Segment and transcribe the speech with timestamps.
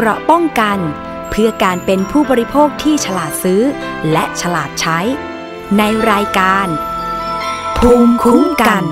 [0.00, 0.78] เกราะป้องกัน
[1.30, 3.62] เพื่อการเป็นผู้บริโภคที่ฉลาดซื้อ
[4.12, 4.98] และฉลาดใช้
[5.78, 6.66] ในรายการ
[7.78, 8.84] ภูมิคุ้มกัน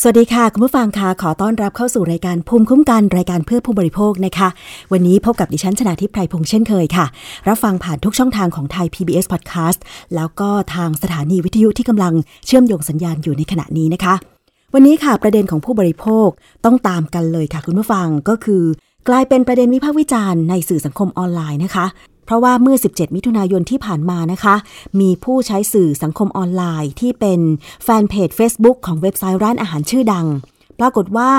[0.00, 4.48] สวัสดีค่ะ คุณผู้ฟังค่ะขอต้อนรับเข้าสู่รายการภูมิคุ้มกันรายการเพื่อผู้บริโภคนะคะ
[4.92, 7.06] วันนี้พบกับดิฉันชนาทิพไพรพงษ์เช่นเคยค่ะ
[7.48, 9.78] รับฟังผ่านทุกช่องทางของไทย PBS Podcast
[10.14, 12.14] แล้วก็ทางสถานีวิทยุที่กำลัง
[12.46, 14.35] เชื่อมโยงสัญญาณอยู่ในขณะนี้นะคะ
[14.78, 16.28] วันนี้ค่ะประเด็นของผู้บริโภค
[16.64, 18.64] ต้องตามกันเลยค่ะคุณผู้ฟังก็คือ
[19.08, 21.86] กลายเป็นประเด็นวิพากษ์วิจารณ์ในสื่อสังคมออนไลน์นะคะ
[22.26, 24.54] เพราะว่าเมื่อ 17 มิถุนายนที่ผ่านมานะคะ
[25.00, 27.40] มีผู้ใช้สื่อสังคมออนไลน์ ที่เป็น
[27.84, 30.26] แฟนเพจ Facebook ของเว็บไซต์ร้านอาหารชื่อดัง
[30.80, 31.30] ปรากฏว่า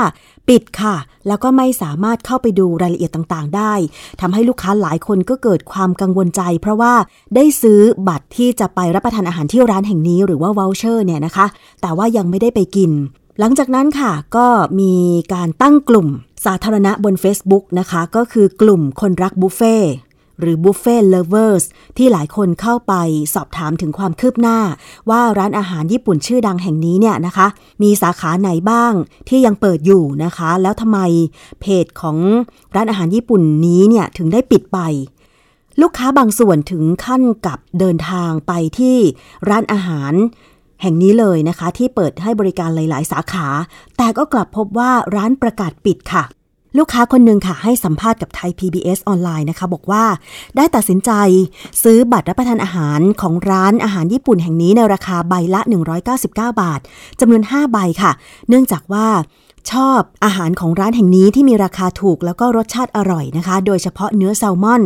[0.49, 0.95] ปิดค่ะ
[1.27, 3.73] แล้วก็ไม่สามารถเข้าไปดูรายละเอียดต่างๆ ได้
[4.21, 6.93] ทำให้ลูกค้าหลายคนก็เกิดความกังวลใจ เพราะว่า
[7.35, 11.45] ได้ซื้อบัตรที่จะไปรับประทานอาหารที่ร้านแห่งนี้ หรือว่า voucher เนี่ยนะคะ
[11.81, 12.91] แต่ว่ายังไม่ได้ไปกิน
[13.39, 14.47] หลังจากนั้นค่ะก็
[14.79, 14.93] มี
[15.33, 16.07] การตั้งกลุ่ม
[16.45, 19.77] สาธารณะบน Facebook นะคะ ก็คือกลุ่มคนรักบุฟเฟ่
[20.39, 21.63] หรือ Buffet Lovers
[21.97, 22.93] ที่หลายคนเข้าไป
[23.35, 24.59] สอบถามถึงความคืบหน้า
[25.09, 27.47] ว่าร้านอาหารญี่ปุ่นชื่อดังแห่งนี้เนี่ยนะคะ
[27.83, 28.93] มีสาขาไหนบ้าง
[29.29, 30.99] ที่ยังเปิดอยู่นะคะ แล้วทำไม
[31.61, 32.17] เพจของ
[32.75, 34.79] ร้านอาหารญี่ปุ่นนี้เนี่ยถึงได้ปิดไป
[35.81, 38.97] ลูกค้าบางส่วนถึงขั้นกับเดินทางไปที่
[39.49, 40.13] ร้านอาหาร
[40.81, 43.47] แห่งนี้เลยนะคะ ที่เปิดให้บริการหลาย ๆ สาขา
[43.97, 46.23] แต่ก็กลับพบว่าร้านประกาศปิดค่ะ
[46.77, 50.03] ลูกค้าคนหนึ่งค่ะ ให้สัมภาษณ์กับไทย PBS ออนไลน์นะคะ บอกว่า
[50.55, 51.11] ได้ตัดสินใจ
[51.83, 55.61] ซื้อบัตรรับประทานอาหารของร้านอาหารญี่ปุ่นแห่งนี้ในราคาใบละ
[56.09, 56.79] 199 บาท
[57.19, 58.11] จำนวน 5 ใบค่ะ
[58.49, 59.07] เนื่องจากว่า
[59.71, 64.83] ชอบอาหารของร้านแห่งนี้ที่มีราคาถูกแล้วก็รสชาติอร่อยนะคะ โดยเฉพาะเนื้อแซลมอน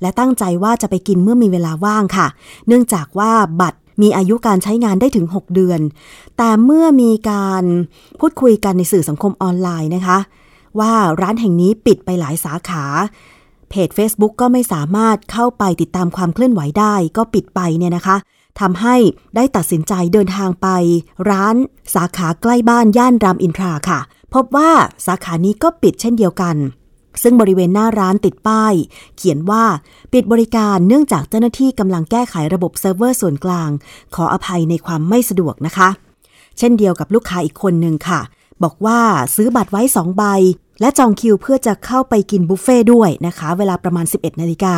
[0.00, 2.26] และตั้งใจว่าจะไปกินเมื่อมีเวลาว่างค่ะ
[2.66, 5.80] เนื่องจากว่าบัตร มีอายุการใช้งานได้ถึง 6 เดือน
[6.38, 7.64] แต่เมื่อมีการ
[8.20, 10.18] พูดคุยกันในสื่อสังคมออนไลน์นะคะ
[10.80, 12.84] ว่าร้านแห่งนี้ปิดไปหลายสาขา
[13.68, 18.16] เพจ Facebook ก็ไม่สามารถเข้าไปติดตามความเคลื่อนไหวได้ก็ปิดไปเนี่ยนะคะ
[18.60, 18.96] ทำให้
[19.36, 20.68] ได้ตัดสินใจเดินทางไป
[21.30, 21.54] ร้าน
[21.94, 24.00] สาขาใกล้บ้านย่านรามอินทราค่ะ
[24.34, 24.70] พบว่า
[25.06, 26.56] สาขานี้ก็ปิดเช่นเดียวกัน
[27.22, 28.74] ซึ่งบริเวณหน้าร้านติดป้าย
[29.16, 29.64] เขียนว่า
[30.12, 33.70] ปิดบริการเนื่องจากเจ้าหน้าที่กำลังแก้ไขระบบเซิร์ฟเวอร์ส่วนกลาง
[34.14, 35.88] ขออภัยในความไม่สะดวกนะคะ
[36.58, 38.20] เช่นเดียวกับลูกค้าอีกคนหนึ่งค่ะ
[38.62, 39.00] บอกว่า
[39.34, 40.24] ซื้อบัตรไว้ 2 ใบ
[40.80, 44.76] และจองคิวเพื่อจะเข้าไปกินบุฟเฟ่ด้วยนะคะ เวลาประมาณ 11นาฬิกา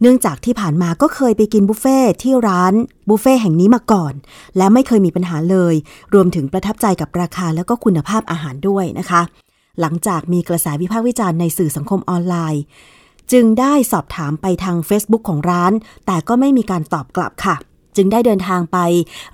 [0.00, 2.74] เนื่องจากที่ผ่านมาก็เคยไปกินบุฟเฟ่ที่ร้าน
[3.08, 4.14] บุฟเฟ่แห่งนี้มาก่อน
[4.56, 5.74] และไม่เคยมีปัญหาเลย
[6.14, 9.22] รวมถึงประทับใจกับราคาแล้วก็คุณภาพอาหารด้วยนะคะ
[9.80, 12.62] หลังจากมีกระแสวิพากษ์วิจารณ์ในสื่อสังคมออนไลน์
[13.32, 15.72] จึงได้สอบถามไปทาง Facebook ของร้าน
[16.06, 17.56] แต่ก็ไม่มีการตอบกลับค่ะ
[17.96, 18.78] จึงได้เดินทางไป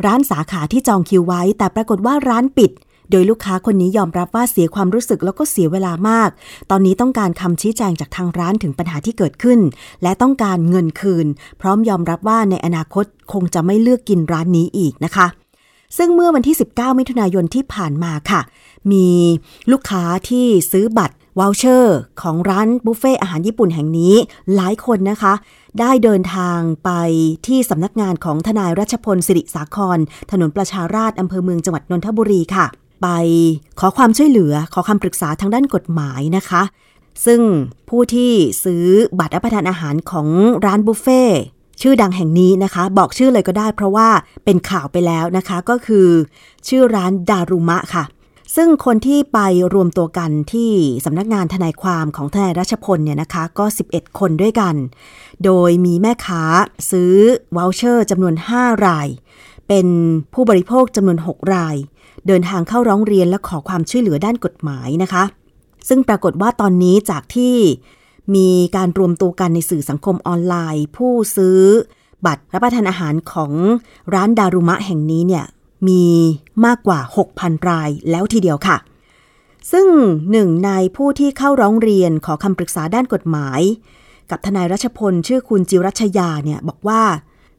[0.06, 2.70] ร้านสาขาที่จองคิวไว้ แต่ปรากฏว่าร้านปิด
[3.10, 6.30] โดยลูกค้าคนนี้ยอมรับว่าเสียความรู้สึกแล้วก็เสียเวลามาก
[6.70, 9.60] ตอนนี้ต้องการคำชี้แจงจากทางร้านถึงปัญหาที่เกิดขึ้น
[10.02, 11.26] และต้องการเงินคืน
[11.60, 15.26] พร้อมยอมรับว่าในอนาคตคงจะไม่เลือกกินร้านนี้อีกนะคะ
[15.96, 18.40] ซึ่งเมื่อวันที่ 19 มิถุนายนที่ผ่านมาค่ะ
[18.92, 19.08] มี
[19.72, 24.14] ลูกค้าที่ซื้อบัตรวอลเชอร์ของร้านบุฟเฟ่อาหารญี่ปุ่นแห่งนี้
[24.54, 25.34] หลายคนนะคะ
[25.80, 26.90] ได้เดินทางไป
[27.46, 29.98] ที่สำนักงานของทนายรัชพลสิริสาคร
[30.30, 32.66] ถนนประชาราษฎร์อำเภอเมืองจังหวัดนนทบุรีค่ะ
[33.02, 33.08] ไป
[33.80, 36.62] ขอความช่วยเหลือขอคำปรึกษาทางด้านกฎหมายนะคะ
[37.26, 37.40] ซึ่ง
[37.88, 38.32] ผู้ที่
[38.64, 38.84] ซื้อ
[39.18, 40.28] บัตรรับประทานอาหารของ
[40.66, 41.22] ร้านบุฟเฟ่
[41.80, 44.08] ชื่อดังแห่งนี้นะคะ บอกชื่อเลยก็ได้เพราะว่า
[44.44, 46.08] เป็นข่าวไปแล้วนะคะก็คือ
[46.68, 48.04] ชื่อร้านดารุมะค่ะ
[48.56, 49.38] ซึ่งคนที่ไป
[49.74, 50.70] รวมตัวกันที่
[51.04, 54.74] สำนักงานทนายความของทนายรัชพลเนี่ยนะคะก็ 11 คนด้วยกัน
[55.44, 56.42] โดยมีแม่ค้า
[56.90, 57.14] ซื้อ
[57.56, 59.08] วอลเชอร์จำนวน 5 ราย
[59.68, 59.86] เป็น
[60.34, 61.76] ผู้บริโภคจำนวน 6 ราย
[62.26, 65.24] เดินทางเข้าร้องเรียนและขอความช่วยเหลือด้านกฎหมายนะคะ
[65.88, 67.56] ซึ่งปรากฏว่าตอนนี้จากที่
[68.34, 71.60] มีการรวมตัวกันในสื่อสังคมออนไลน์ ผู้ซื้อ
[72.26, 73.52] บัตรรับประทานอาหารของ
[74.14, 75.46] ร้านดารุมะแห่งนี้เนี่ย
[75.88, 76.04] มี
[76.66, 77.00] มากกว่า
[77.34, 78.76] 6,000 รายแล้วทีเดียวค่ะ
[79.72, 79.86] ซึ่ง
[80.30, 83.60] หนึ่งในผู้ที่เข้าร้องเรียนขอคำปรึกษาด้านกฎหมาย
[84.30, 87.02] กับทนายรัชพล ชื่อคุณจิรัชยาเนี่ยบอกว่า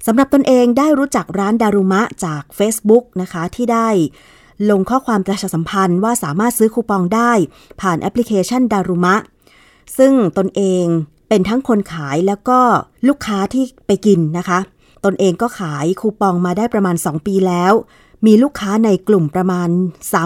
[0.07, 3.89] สำหรับตนเองได้รู้จักร้านดารุมะจาก Facebook นะคะที่ได้
[4.69, 7.31] ลงข้อความประชาสัมพันธ์ว่าสามารถซื้อคูปองได้
[7.81, 9.15] ผ่านแอปพลิเคชันดารุมะ
[9.97, 10.85] ซึ่งตนเอง
[11.29, 12.59] เป็นทั้งคนขายแล้วก็
[13.07, 14.59] ลูกค้าที่ไปกินนะคะ
[15.05, 17.73] ตนเองก็ขายคูปองมาได้ประมาณ 2 ปีแล้ว
[18.25, 19.69] มีลูกค้าในกลุ่มประมาณ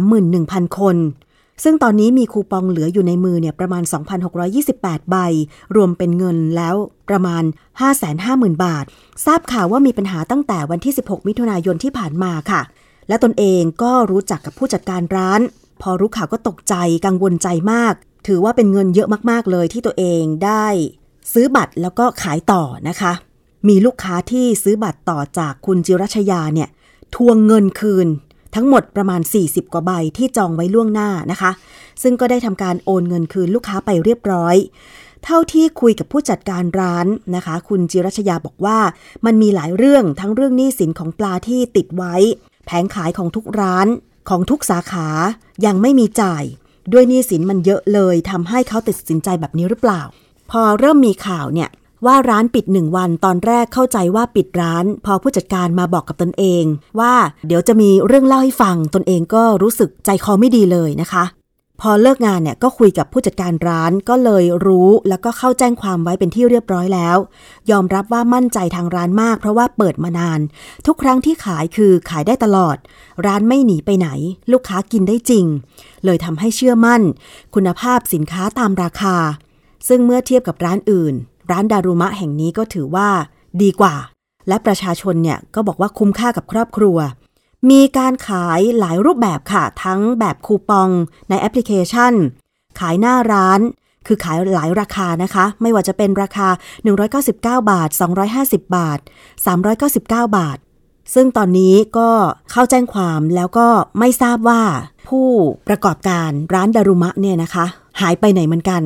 [0.10, 0.98] 31,000 คน
[1.63, 3.83] ซึ่งตอนนี้มีคูปองเหลืออยู่ในมือเนี่ยประมาณ
[4.48, 5.15] 2,628 ใบ
[5.75, 6.75] รวมเป็นเงินแล้ว
[7.09, 7.44] ประมาณ
[8.04, 8.86] 550,000 บาท
[9.25, 12.62] ทราบข่าวว่ามีปัญหาตั้งแต่วันที่ 16 มิถุนายนที่ผ่านมาค่ะ
[13.07, 15.42] และตนเองก็รู้จักกับผู้จัดการร้าน
[15.81, 16.75] พอรู้ข่าวก็ตกใจ
[17.06, 17.94] กังวลใจมาก
[18.27, 20.65] ถือว่าเป็นเงินเยอะมากๆเลยที่ตัวเองได้
[21.33, 23.13] ซื้อบัตรแล้วก็ขายต่อนะคะ
[23.67, 26.69] มีลูกค้าที่ซื้อบัตรต่อจากคุณจิรัชยาเนี่ย
[27.15, 28.07] ทวงเงินคืน
[28.55, 31.51] ทั้งหมดประมาณ 40 กว่าใบที่จองไว้ล่วงหน้านะคะ
[32.03, 34.55] ซึ่งก็ได้ทำการโอนเงินคืนลูกค้าไปเรียบร้อย
[35.23, 38.79] เท่าที่คุยกับผู้จัดการร้านนะคะ คุณจิรัชยาบอกว่า
[39.25, 42.15] มันมีหลายเรื่องทั้งเรื่องหนี้สินของปลาที่ติดไว้
[42.65, 43.87] แผงขายของทุกร้าน
[44.29, 45.07] ของทุกสาขา
[45.65, 46.43] ยังไม่มีจ่าย
[46.91, 50.01] ด้วยหนี้สินมันเยอะเลยทำให้เขาตัดสินใจแบบนี้หรือเปล่า
[50.51, 51.69] พอเริ่มมีข่าวเนี่ย
[52.06, 56.63] ว่าร้านปิดหนึ่งวันตอนแรกเข้าใจว่าปิดร้าน พอผู้จัดการมาบอกกับตนเอง
[57.00, 57.13] ว่า
[57.47, 61.24] เดี๋ยวจะมีเรื่องเล่าให้ฟังตนเองก็รู้สึกใจคอไม่ดีเลยนะคะ
[61.85, 67.18] พอเลิกงานเนี่ยก็คุยกับผู้จัดการร้านก็เลยรู้แล้วก็เข้าแจ้งความไว้เป็นที่เรียบร้อยแล้ว
[67.71, 70.39] ยอมรับว่ามั่นใจทางร้านมาก เพราะว่าเปิดมานาน
[70.85, 72.77] ทุกครั้งที่ขายคือขายได้ตลอด
[73.25, 74.09] ร้านไม่หนีไปไหน
[74.51, 75.45] ลูกค้ากินได้จริง
[76.06, 77.01] เลยทำให้เชื่อมั่น
[77.56, 79.15] คุณภาพสินค้าตามราคา
[79.88, 81.13] ซึ่งเมื่อเทียบกับร้านอื่น
[81.51, 83.09] ร้านดารุมะแห่งนี้ก็ถือว่า
[83.62, 83.95] ดีกว่า
[84.47, 86.97] และประชาชนเนี่ยก็บอกว่าคุ้มค่ากับครอบครัว
[87.71, 90.89] มีการขายหลายรูปแบบค่ะ ทั้งแบบคูปอง
[91.30, 92.13] ในแอปพลิเคชัน
[92.80, 93.60] ขายหน้าร้าน
[94.07, 96.48] คือขายหลายราคานะคะ ไม่ว่าจะเป็นราคา
[97.10, 97.89] 199 บาท
[98.31, 99.00] 250 บาท
[99.63, 100.57] 399 บาท
[101.13, 102.10] ซึ่งตอนนี้ก็
[102.51, 103.68] เข้าแจ้งความแล้วก็
[104.00, 104.62] ไม่ทราบว่า
[105.09, 105.27] ผู้
[105.68, 107.66] ประกอบการร้านดารุมะเนี่ยนะคะ
[108.01, 108.81] หายไปไหนเหมือนกัน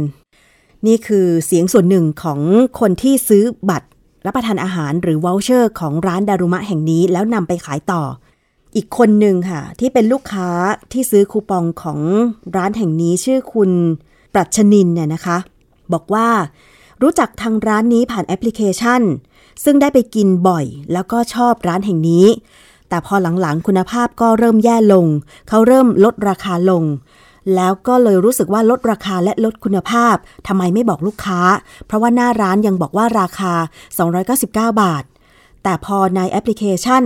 [0.88, 2.39] นี่คือเสียงส่วนหนึ่งของ
[2.80, 3.88] คนที่ซื้อบัตร
[4.25, 8.03] รับประทานอาหารหรือวอลเชอร์ ของร้านดารุมะแห่งนี้แล้วนำไปขายต่อ
[8.77, 10.50] อีกคนหนึ่งค่ะ ที่เป็นลูกค้า
[10.91, 12.00] ที่ซื้อคูปองของ
[12.56, 13.71] ร้านแห่งนี้ชื่อคุณ
[14.33, 15.38] ปรัชนินเนี่ยนะคะ
[15.94, 16.27] บอกว่า
[17.01, 19.01] รู้จักทางร้านนี้ผ่านแอปพลิเคชัน
[19.63, 22.25] ซึ่งได้ไปกินบ่อย แล้วก็ชอบร้านแห่งนี้
[22.89, 25.06] แต่พอหลังๆคุณภาพก็เริ่มแย่ลง
[25.47, 26.83] เขาเริ่มลดราคาลง
[27.56, 30.15] แล้วก็เลยรู้สึกว่าลดราคาและลดคุณภาพ
[30.47, 31.39] ทำไมไม่บอกลูกค้า
[31.85, 33.53] เพราะว่าหน้าร้านยังบอกว่าราคา
[34.18, 35.03] 299 บาท
[35.63, 37.03] แต่พอในแอปพลิเคชัน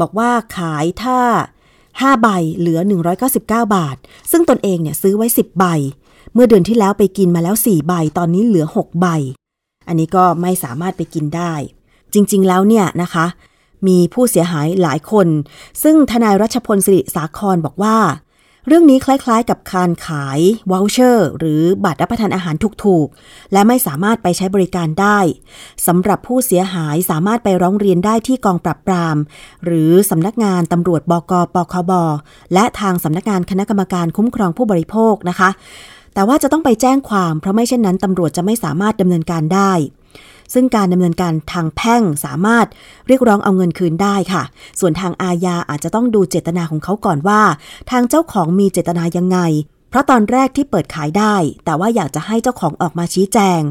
[0.00, 1.18] บอกว่าขายถ้า
[1.70, 2.28] 5 ใบ
[2.58, 2.80] เหลือ
[3.26, 3.96] 199 บาท
[4.30, 5.64] ซึ่งตนเองเนี่ยซื้อไว้ 10 ใบ
[6.32, 9.06] เมื่อเดือนที่แล้วไปกินมาแล้ว 4 ใบ ตอนนี้เหลือ 6 ใบ
[9.88, 11.52] อันนี้ก็ไม่สามารถไปกินได้
[12.12, 13.26] จริงๆแล้วเนี่ยนะคะ
[13.86, 15.26] มีผู้เสียหายหลายคน
[15.82, 17.96] ซึ่งทนายรัชพลสิริสาครบอกว่า
[18.68, 20.40] เรื่องนี้คล้ายๆ กับการขาย
[20.70, 22.54] วอลเชอร์ หรือบัตรรับประทานอาหาร
[22.84, 25.18] ถูกๆ และไม่สามารถไปใช้บริการได้
[25.86, 29.16] สำหรับผู้เสียหายสามารถไปร้องเรียนได้ที่กองปราบปราม
[29.64, 31.92] หรือสำนักงานตำรวจบกปคบ
[32.54, 35.50] และทางสำนักงานคณะกรรมการคุ้มครองผู้บริโภคนะคะ
[36.14, 39.72] แต่ว่าจะต้องไปแจ้งความเพราะไม่เช่นนั้นตำรวจจะไม่สามารถดำเนินการได้
[40.54, 42.66] ซึ่งการดำเนินการทางแพ่งสามารถ
[43.06, 44.42] เรียกร้องเอาเงินคืนได้ค่ะ
[44.80, 47.42] ส่วนทางอาญาอาจจะต้องดูเจตนาของเขาก่อนว่า
[47.90, 49.38] ทางเจ้าของมีเจตนายังไง
[49.90, 51.34] เพราะตอนแรกที่เปิดขายได้
[51.64, 53.62] แต่ว่าอยากจะให้เจ้าของออกมาชี้แจง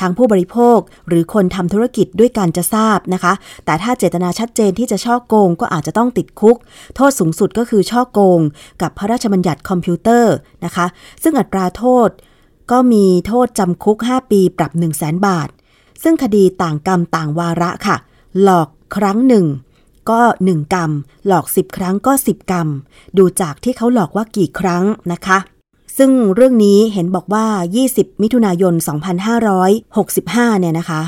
[0.00, 0.78] ทางผู้บริโภค
[1.08, 3.32] หรือคนทำธุรกิจด้วยกันจะทราบนะคะ
[3.64, 6.56] แต่ถ้าเจตนาชัดเจนที่จะช่อโกงก็อาจจะต้องติดคุก
[6.96, 8.40] โทษสูงสุดก็คือช่อโกง
[8.82, 10.34] กับพระราชบัญญัติคอมพิวเตอร์
[10.64, 10.86] นะคะ
[11.22, 12.08] ซึ่งอัตราโทษ
[12.70, 15.48] ก็มีโทษจำคุก 5 ปีปรับ 1 0 0 0 0แบาท
[16.02, 17.96] ซึ่งคดีต่างกรรมต่างวาระค่ะ
[18.42, 19.46] หลอกครั้งหนึ่ง
[20.10, 20.90] ก็ 1 กรรม
[21.26, 22.68] หลอก 10 ครั้งก็ 10 กรรม
[23.18, 25.38] ดูจากที่เขาหลอกว่ากี่ครั้งนะคะ
[25.98, 27.46] ซึ่งเรื่องนี้เห็นบอกว่า
[27.84, 28.74] 20 มิถุนายน
[29.66, 31.02] 2565 เนี่ยนะคะ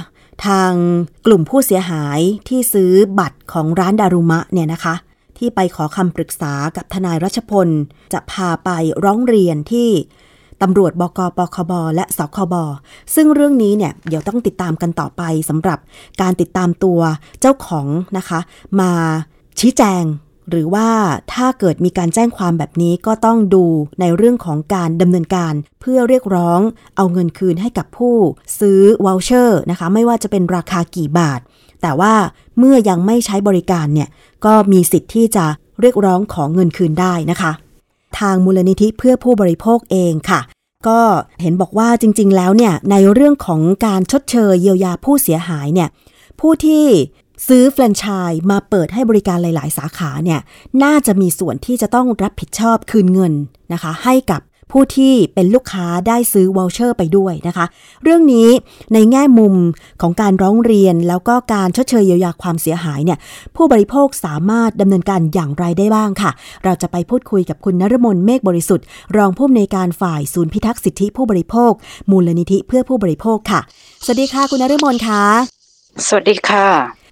[0.47, 0.73] ทาง
[1.27, 4.95] กลุ่มผู้เสียหายที่ซื้อบัตรของร้านดารุมะเนี่ยนะคะ
[5.39, 7.69] ที่ไปขอคำปรึกษากับทนายรัชพล
[8.13, 8.71] จะพาไป
[9.05, 9.91] ร้องเรียนที่
[10.63, 12.55] ตำรวจบกปคบ และสคบ
[13.15, 15.79] ซึ่งเรื่องนี้เนี่ยเดี๋ยวต้องติดตามกันต่อไปสำหรับ
[16.21, 17.01] การติดตามตัว
[17.41, 17.87] เจ้าของ
[18.17, 18.41] นะคะ
[18.81, 18.93] มา
[19.59, 20.05] ชี้แจง
[20.51, 20.89] หรือว่า
[21.33, 23.65] ถ้าเกิดมีการแจ้งความแบบนี้ก็ต้องดู
[24.01, 26.61] ในเรื่องของการดำเนินการ เพื่อเรียกร้อง
[26.97, 28.17] เอาเงินคืนให้กับผู้
[28.61, 31.41] ซื้อวอลเชอร์นะคะ ไม่ว่าจะเป็นราคากี่บาท
[31.83, 32.15] แต่ว่า
[32.59, 34.09] เมื่อยังไม่ใช้บริการเนี่ย
[34.45, 35.47] ก็มีสิทธิ์ที่จะ
[35.81, 37.53] เรียกร้องขอเงินคืนได้นะคะ
[38.19, 40.41] ทางมูลนิธิเพื่อผู้บริโภคเองค่ะ
[40.89, 41.01] ก็
[41.41, 45.89] เห็นบอกว่าจริง ๆ แล้วเนี่ยในเรื่องของการชดเชยเยียวยาผู้เสียหายเนี่ย
[46.41, 46.87] ผู้ที่
[47.49, 50.41] ซื้อแฟรนไชส์มาเปิดให้บริการหลาย ๆ สาขาเนี่ย
[50.83, 53.33] น่าจะมีส่วนที่จะต้องรับผิดชอบคืนเงิน
[53.73, 54.41] นะคะ ให้กับ
[54.73, 57.67] ผู้ที่เป็นลูกค้าได้ซื้อ voucher ไปด้วยนะคะ
[58.03, 58.49] เรื่องนี้
[58.93, 59.55] ในแง่มุม
[60.03, 63.19] ของการร้องเรียนแล้วก็การชดเชยเยียวยาความเสียหายเนี่ย
[63.57, 66.31] ผู้บริโภคสามารถดำเนินการอย่างไรได้บ้างค่ะ
[66.65, 71.73] เราจะไปพูดคุยกับคุณนรมนเมฆบริสุทธิ์ รองผู้อำนวยการฝ่ายศูนย์พิทักษ์สิทธิผู้บริโภค
[72.11, 73.61] มูลนิธิเพื่อผู้บริโภคค่ะ
[74.05, 75.23] สวัสดีค่ะ คุณนรมนค่ะ
[76.07, 76.67] สวัสดีค่ะ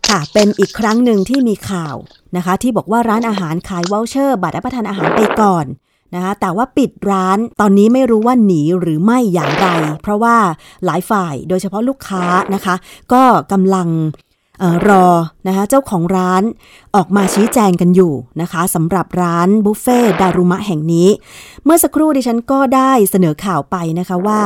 [0.08, 1.96] ค่ะ เป็นอีกครั้งหนึ่งที่มีข่าว
[2.36, 5.66] นะคะ ที่บอกว่าร้านอาหารขายวอลเชอร์ บัตรรับประทานอาหารไปก่อน
[6.14, 9.68] นะคะแต่ว่าปิดร้านตอนนี้ไม่รู้ว่าหนีหรือไม่อย่างไร
[10.02, 10.36] เพราะว่า
[10.84, 12.74] หลายฝ่ายโดยเฉพาะลูกค้านะคะ
[13.12, 13.22] ก็
[13.52, 13.88] กำลัง
[14.62, 15.06] ออรอ
[15.46, 16.42] นะคะเจ้าของร้าน
[16.96, 21.08] ออกมาชี้แจงกันอยู่นะคะสำหรับร้านบุฟเฟ่ดารุมะแห่งนี้
[21.64, 24.42] เมื่อสักครู่ดิฉันก็ได้เสนอข่าวไปนะคะว่า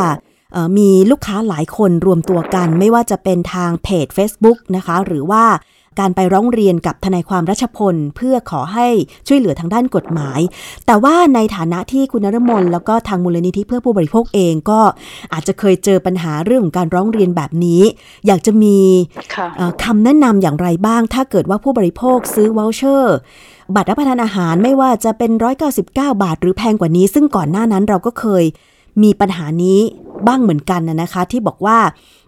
[0.78, 5.44] มีลูกค้าหลายคนรวมตัวกัน ไม่ว่าจะเป็นทางเพจ Facebook นะคะ หรือว่า
[5.98, 8.88] การไปร้องเรียนกับทนายความรัชพล เพื่อขอให้
[9.28, 10.40] ช่วยเหลือทางด้านกฎหมาย
[10.86, 14.80] แต่ว่าในฐานะที่คุณนรมนแล้วก็ทางมูลนิธิเพื่อผู้บริโภคเองก็
[15.32, 17.82] อาจจะเคยเจอปัญหาเรื่องของการร้องเรียนแบบนี้
[18.26, 18.76] อยากจะมี
[19.84, 23.16] คำแนะนำอย่างไรบ้าง ถ้าเกิดว่าผู้บริโภคซื้อ voucher
[23.74, 25.30] บัตรรับประทานอาหารไม่ว่าจะเป็น
[25.76, 28.44] 199 บาท หรือแพงกว่านี้ ซึ่งก่อนหน้านั้นเราก็เคย
[29.02, 29.80] มีปัญหานี้
[30.26, 31.78] บ้างเหมือนกันนะคะ ที่บอกว่า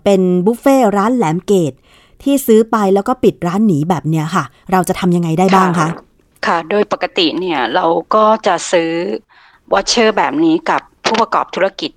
[0.04, 1.72] เป็นบุฟเฟ่ร้านแหลมเกต
[2.24, 5.88] ที่ซื้อไปแล้วก็ปิดร้านหนีแบบเนี้ยค่ะ เราจะทำยังไงได้บ้างคะ
[6.46, 8.90] ค่ะ โดยปกติเนี่ยเราก็จะซื้อ
[9.72, 11.90] voucher แบบนี้กับผู้ประกอบธุรกิจ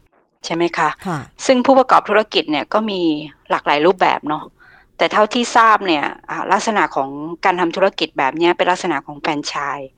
[0.45, 3.01] ใช่ไหมคะค่ะซึ่งผู้ประกอบธุรกิจเนี่ยก็มี
[3.49, 4.43] หลากหลายรูปแบบเนาะ
[4.97, 6.05] แต่เท่าที่ทราบเนี่ย
[6.51, 7.09] ลักษณะของ
[7.45, 9.89] การทำธุรกิจแบบนี้เป็นลักษณะของแฟรนไชส์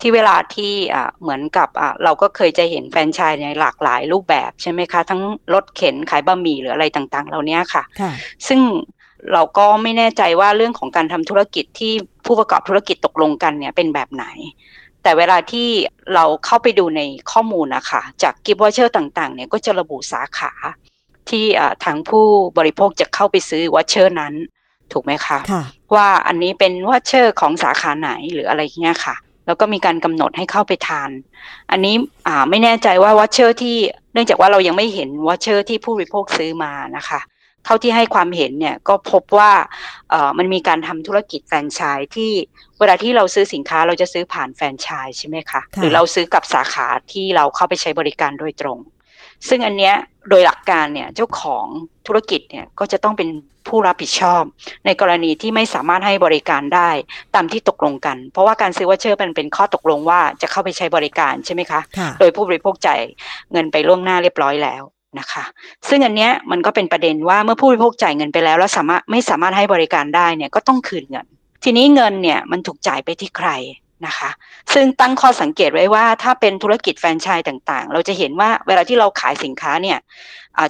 [0.00, 0.72] ที่เวลาที่
[1.20, 1.68] เหมือนกับ
[2.04, 5.22] เราก็เคยจะเห็นแฟรนไชส์ในหลากหลายรูปแบบใช่ไหมคะ ทั้ง
[5.54, 7.82] รถเข็นขายบะหมี่หรืออะไรต่างๆ เหล่านี้ค่ะ
[8.48, 8.60] ซึ่ง
[9.32, 11.92] เราก็ไม่แน่ใจว่าเรื่องของการทำธุรกิจที่
[12.26, 14.26] ผู้ประกอบธุรกิจตกลงกันเนี่ยเป็นแบบไหน
[15.02, 15.68] แต่เวลาที่
[16.14, 17.00] เราเข้าไปดูใน
[17.30, 20.52] ข้อมูลนะคะจาก gift voucher ต่างๆเนี่ยก็จะระบุสาขา
[21.28, 21.44] ที่
[21.84, 22.26] ทางผู้
[22.58, 24.34] บริโภคจะเข้าไปซื้อ voucher นั้น
[24.92, 25.62] ถูกไหมคะคะ
[25.94, 29.14] ว่าอันนี้เป็น voucher ของสาขาไหนหรืออะไรเงี้ยค่ะ
[29.46, 31.10] แล้วก็มีการกำหนดให้เข้าไปทาน
[31.70, 31.94] อันนี้
[32.50, 33.76] ไม่แน่ใจว่า voucher ที่
[34.12, 37.20] เนื่องจากว่าเรายังไม่เห็น voucher ที่ผู้บริโภคซื้อมานะคะ
[37.64, 39.52] เท่าที่ให้ความเห็นเนี่ยก็พบว่า
[40.10, 42.32] เออมันมีการทำธุรกิจแฟรนไชส์ที่
[42.78, 48.78] เวลาที่เราซื้อสินค้าเราจะซื้อผ่านแฟรนไชส์ใช่ไหมคะหรือเราซื้อกับสาขาที่เราเข้าไปใช้บริการโดยตรง
[49.48, 49.94] ซึ่งอันเนี้ย
[50.30, 51.66] โดยหลักการเนี่ยเจ้าของ
[52.06, 53.28] ธุรกิจเนี่ยก็จะต้องเป็น
[53.68, 54.42] ผู้รับผิดชอบ
[54.86, 56.90] ในกรณีที่ไม่สามารถให้บริการได้
[57.34, 61.80] ตามที่ตกลงกัน เพราะว่าการซื้อวัชเชอร์มันเป็นข้อตกลงว่าจะเข้าไปใช้บริการใช่ไหมคะ
[62.20, 63.00] โดยผู้บริโภคจ่าย
[63.52, 64.82] เงินไปล่วงหน้าเรียบร้อยแล้ว
[65.18, 65.44] นะคะ
[65.88, 71.26] ซึ่งอันเนี้ยมันก็เป็นประเด็นว่าเมื่อผู้บริโภคจ่ายเงินไปแล้ว แล้วสามารถไม่สามารถให้บริการได้เนี่ยก็ต้องคืนเงิน
[71.64, 73.50] ทีนี้เงินเนี่ยมันถูกจ่ายไปที่ใคร
[74.06, 74.30] นะคะ
[74.74, 79.98] ซึ่งตั้งข้อสังเกตไว้ว่าถ้าเป็นธุรกิจแฟรนไชส์ต่างๆ เราจะเห็นว่าเวลาที่เราขายสินค้าเนี่ย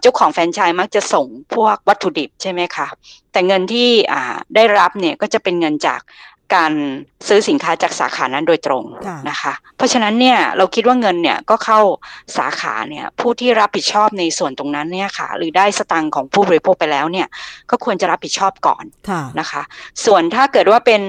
[0.00, 2.86] เจ้าของแฟรนไชส์มักจะส่งพวกวัตถุดิบใช่ไหมคะ
[3.32, 3.90] แต่เงินที่
[4.54, 6.00] ได้รับเนี่ยก็จะเป็นเงินจาก
[6.54, 6.73] การ
[7.28, 8.84] ซื้อสินค้าจากสาขานั้นโดยตรง
[9.30, 11.80] นะคะ เพราะฉะนั้นเนี่ยเราคิดว่าเงินเนี่ยก็เข้า
[12.37, 17.28] สาขาเนี่ยผู้ที่รับผิดชอบในส่วนตรงนั้นเนี่ยค่ะ หรือได้สตังค์ของผู้บริโภคไปแล้วเนี่ย
[17.70, 18.84] ก็ควรจะรับผิดชอบก่อน
[19.40, 19.62] นะคะ
[20.04, 21.02] ส่วนถ้าเกิดว่าเป็น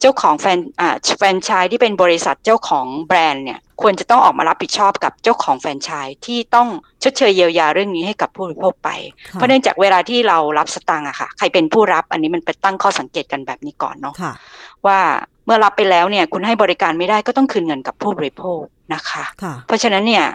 [0.00, 6.68] เจ้าของแฟนอ่าแฟนชายที่เป็นบริษัทเจ้าของแบรนด์เนี่ย ควรจะต้องออกมารับผิดชอบกับเจ้าของแฟนชายที่ต้อง
[7.02, 8.90] ชดเชยเยียวยาเรื่องนี้ให้กับผู้บริโภคไป
[9.32, 14.14] เพราะเนื่องจากเวลาที่เรารับสตังค์อะค่ะ ใครเป็นผู้รับอันนี้มันไปตั้งข้อสังเกตกันแบบนี้ก่อนเนาะ
[14.86, 14.98] ว่า
[15.46, 18.60] เมื่อรับไปแล้วเนี่ยคุณให้บริการไม่ได้ก็ต้องคืนเงินกับผู้บริโภค
[18.94, 19.24] นะคะ
[19.66, 20.26] เพราะฉะนั้นเนี่ย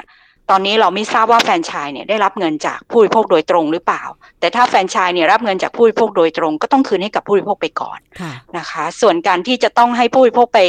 [0.52, 4.04] ตอนนี้เราไม่ทราบว่าแฟนชายเนี่ยได้รับเงินจากผู้บริโภคโดยตรงหรือเปล่า
[4.40, 8.00] แต่ถ้าแฟนชายเนี่ยรับเงินจากผู้บริโภคโดยตรง ก็ต้องคืนให้กับผู้บริโภคไปก่อน
[8.58, 10.60] นะคะ ส่วนการที่จะต้องให้ผู้บริโภคไป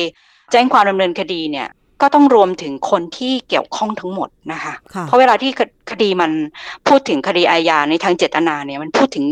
[0.53, 1.69] แจ้งความดำเนินคดีเนี่ย
[2.03, 5.53] ก็ต้องรวมถึงคนที่เกี่ยวข้องทั้งหมดนะคะ เพราะเวลาที่
[5.91, 6.31] คดีมัน
[6.89, 9.27] พูดถึงคดีอาญาในทางเจตนาเนี่ยมันพูดถึง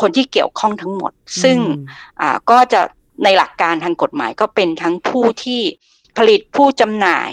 [0.00, 1.12] คนที่เกี่ยวข้องทั้งหมด
[1.42, 1.56] ซึ่ง
[2.50, 2.80] ก็จะ
[3.24, 5.60] ในหลักการทางกฎหมายก็เป็นทั้งผู้ที่
[6.18, 7.30] ผลิตผู้จำหน่าย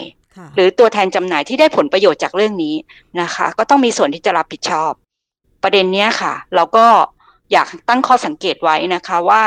[0.56, 2.76] หรือตัวแทนจำหน่ายที่ได้ผลประโยชน์จากเรื่องนี้
[3.22, 4.92] นะคะ ก็ต้องมีส่วนที่จะรับผิดชอบ
[5.64, 6.86] ประเด็นนี้ค่ะ เราก็
[7.52, 9.44] อยากตั้งข้อสังเกตไว้นะคะว่า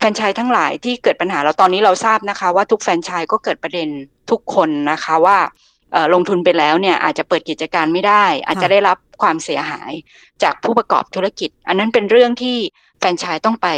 [0.00, 3.88] แฟนชายทั้งหลายที่เกิดปัญหาแล้วตอนนี้เราทราบนะคะ ว่าทุกแฟนชายก็เกิดประเด็น
[4.30, 5.38] ทุกคนนะคะว่า
[6.14, 9.92] ลงทุนไปแล้วเนี่ยอาจจะเปิดกิจการไม่ได้ อาจจะได้รับความเสียหาย
[10.42, 12.56] จากผู้ประกอบธุรกิจ อันนั้นเป็นเรื่องที่
[13.00, 13.68] แฟนชายต้องไป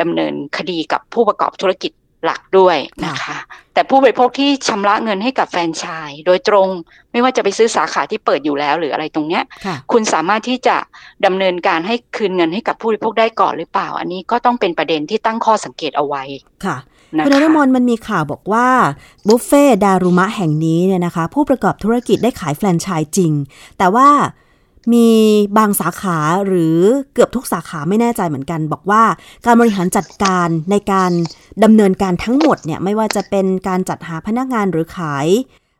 [0.00, 1.92] ดำเนินคดีกับผู้ประกอบธุรกิจ
[2.26, 3.38] หลักด้วยนะคะ
[3.74, 6.68] แต่ผู้บริโภคที่ชำระเงินให้กับแฟนชายโดยตรง
[7.12, 9.42] ไม่ว่าจะไปซื้อสาขาที่เปิดอยู่แล้วหรืออะไรตรงเนี้ย
[9.92, 10.76] คุณสามารถที่จะ
[11.26, 16.22] ดำเนินการให้คืนเงินให้กับผู้บริโภคได้ก่อนหรือเปล่า อันนี้ก็ต้องเป็นประเด็นที่ตั้งข้อสังเกตเอาไว้
[16.64, 16.76] ค่ะ
[17.26, 18.68] คุณนรมนมันมีข่าวบอกว่า
[19.26, 23.32] บุฟเฟ่ดารุมะแห่งนี้เนี่ยนะคะ ผู้ประกอบธุรกิจได้ขายแฟรนไชส์จริง
[23.78, 24.08] แต่ว่า
[24.92, 25.08] มี
[25.58, 26.78] บางสาขาหรือ
[27.14, 29.02] เกือบทุกสาขาไม่แน่ใจเหมือนกัน บอกว่า
[29.44, 31.12] การบริหารจัดการในการ
[31.64, 35.26] ดำเนินการทั้งหมดเนี่ยไม่ว่าจะเป็นการจัดหาพนักงานหรือขาย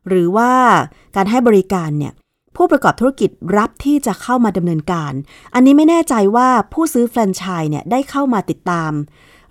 [0.08, 0.50] หรือว่า
[1.16, 2.12] การให้บริการเนี่ย
[2.56, 5.12] ผู้ประกอบธุรกิจรับที่จะเข้ามาดำเนินการ
[5.54, 8.92] อันนี้ไม่แน่ใจว่าผู้ซื้อแฟรนไชส์เนี่ยได้เข้ามาติดตาม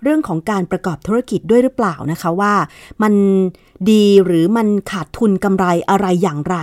[0.02, 2.54] เรื่องของการประกอบธุรกิจด้วยหรือเปล่านะคะว่า
[3.02, 3.14] มัน
[3.90, 6.56] ดีหรือมันขาดทุนกำไรอะไรอย่างไร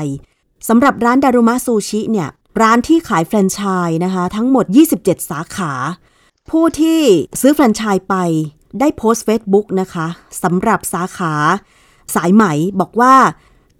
[0.68, 2.30] สำหรับร้านดารุมะซูชิเนี่ย
[2.62, 4.66] ร้านที่ขายแฟรนไชส์นะคะ ทั้งหมด
[4.98, 5.74] 27 สาขา
[6.50, 7.02] ผู้ที่
[7.42, 8.16] ซื้อแฟรนไชส์ไป
[8.80, 10.08] ได้โพสต์ Facebook นะคะ
[10.44, 11.34] สำหรับสาขา
[12.16, 12.44] สายไหม
[12.80, 13.16] บอกว่า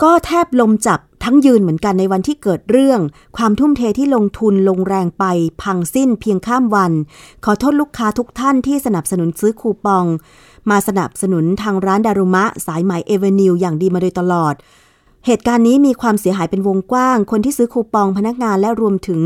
[0.04, 3.00] ก็แทบลมจับทั้งยืนเหมือนกันในวันที่เกิดเรื่อง
[3.38, 5.26] ความทุ่มเทที่ลงทุนลงแรงไป
[5.62, 6.92] พังสิ้นเพียงข้ามวัน
[7.46, 10.06] ขอโทษลูกค้าทุกท่านที่สนับสนุนซื้อคูปอง
[10.70, 14.54] มาสนับสนุนทางร้านดารุมะ สายไหมเอเวนิวอย่างดีมาโดยตลอด
[15.26, 19.22] เหตุการณ์นี้มีความเสียหายเป็นวงกว้าง คนที่ซื้อคูปองพนักงานและรวมถึง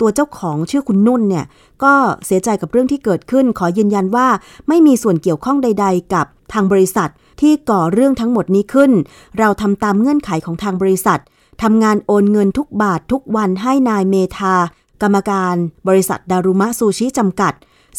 [0.00, 1.44] ตัวเจ้าของชื่อคุณนุ่นเนี่ย
[1.84, 1.94] ก็
[2.26, 4.28] เสียใจกับเรื่องที่เกิดขึ้น ขอยืนยันว่า
[4.68, 8.92] ไม่มีส่วนเกี่ยวข้องใด ๆ กับทางบริษัทที่ก่อเรื่องทั้งหมดนี้ขึ้น
[9.38, 11.20] เราทำตามเงื่อนไขของทางบริษัท
[11.62, 14.54] ทำงานโอนเงินทุกบาททุกวันให้นายเมธา
[15.02, 15.54] กรรมการ
[15.88, 17.52] บริษัทดารุมะซูชิจำกัด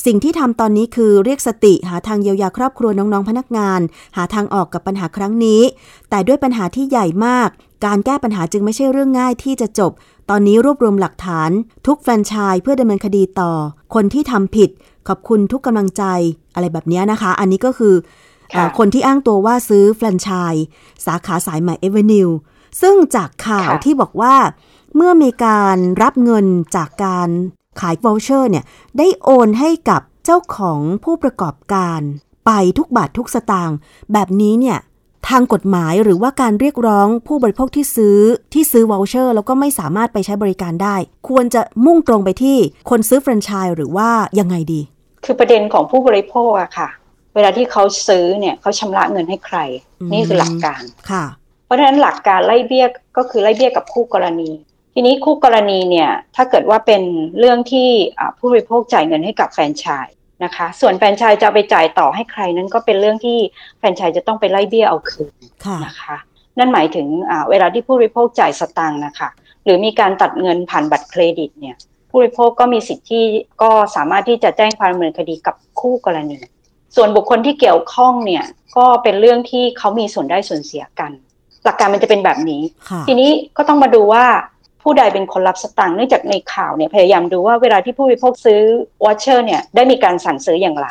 [0.06, 3.80] สิ่งที่ทำตอนนี้คือเรียกสติหาทางเยียวยาครอบครัวน้องๆพนักงาน
[4.18, 5.62] หาทางออกกับปัญหาครั้งนี้
[6.10, 7.50] แต่ด้วยปัญหาที่ใหญ่มาก
[7.86, 9.92] การแก้ปัญหาจึงไม่ใช่เรื่องง่ายที่จะจบ
[10.30, 11.50] ตอนนี้รวบรวมหลักฐาน
[11.88, 13.52] ทุกแฟรนไชส์เพื่อดำเนินคดีต่อ
[13.96, 14.70] คนที่ทำผิด
[15.08, 16.04] ขอบคุณทุกกำลังใจ
[16.56, 17.96] อะไรแบบนี้นะคะ อันนี้ก็คือ
[18.78, 20.66] คนที่อ้างตัวว่าซื้อแฟรนไชส์
[21.06, 22.30] สาขาสายใหม่เอเวนิว
[22.82, 24.36] ซึ่งจากข่าวที่บอกว่า
[24.96, 27.30] เมื่อมีการรับเงินจากการ
[27.80, 28.64] ขาย voucher เนี่ย
[28.98, 32.02] ได้โอนให้กับเจ้าของผู้ประกอบการ
[32.46, 33.78] ไปทุกบาททุกสตางค์
[34.14, 34.80] แบบนี้เนี่ย
[35.30, 38.18] ทางกฎหมายหรือว่าการเรียกร้องผู้บริโภคที่ซื้อ
[38.54, 40.96] ที่ซื้อ voucher แล้วก็ไม่สามารถไปใช้บริการได้
[41.30, 42.58] ควรจะมุ่งตรงไปที่
[42.90, 44.10] คนซื้อแฟรนไชส์หรือว่า
[44.40, 44.82] ยังไงดี
[45.26, 46.90] คือประเด็นของผู้บริโภคอะค่ะ
[47.36, 49.58] เวลาที่เขาซื้อเนี่ยเขาชำระเงินให้ใคร
[50.12, 50.82] นี่คือหลักการ
[51.12, 51.26] ค่ะ
[51.66, 52.86] เพราะฉะนั้นหลักการไล่เบี้ย
[53.18, 54.50] ก็คือไล่เบี้ยกับคู่กรณี
[55.02, 57.02] ทีนี้คู่กรณีเนี่ยถ้าเกิดว่าเป็น
[57.40, 57.90] เรื่องที่
[58.38, 60.08] ผู้บริโภคจ่ายเงินให้กับแฟนชาย
[60.44, 63.38] นะคะ ส่วนแฟนชายจะไปจ่ายต่อให้ใครนั้นก็เป็นเรื่องที่
[63.80, 65.34] แฟนชายจะต้องไปไล่เบี้ยเอาคืน
[65.86, 66.18] นะคะ
[66.58, 67.08] นั่นหมายถึง
[67.50, 69.30] เวลาที่ผู้บริโภคจ่ายสตางค์นะคะ
[69.64, 71.76] หรือมีการตัดเงินผ่านบัตรเครดิตเนี่ย
[72.10, 73.24] ผู้บริโภคก็มีสิทธิ์ที่
[73.62, 76.38] ก็สามารถที่จะแจ้งความดำเนินคดีกับคู่กรณี
[76.96, 78.46] ส่วนบุคคลที่เกี่ยวข้องเนี่ย
[78.78, 81.12] ก็เป็นเรื่องที่เขามีส่วนได้ส่วนเสียกัน
[81.66, 82.62] หลักการมันจะเป็นแบบนี้
[83.08, 84.26] ทีนี้ก็ต้องมาดูว่า
[84.84, 88.62] ผู้ใดเป็นคนรับสตางค์เนื่องจากในข่าวเนี่ยพยายามดูว่าเวลาที่ผู้บริโภคซื้อ
[89.06, 90.88] วอชเชอร์เนี่ยได้มีการสั่งซื้ออย่างไร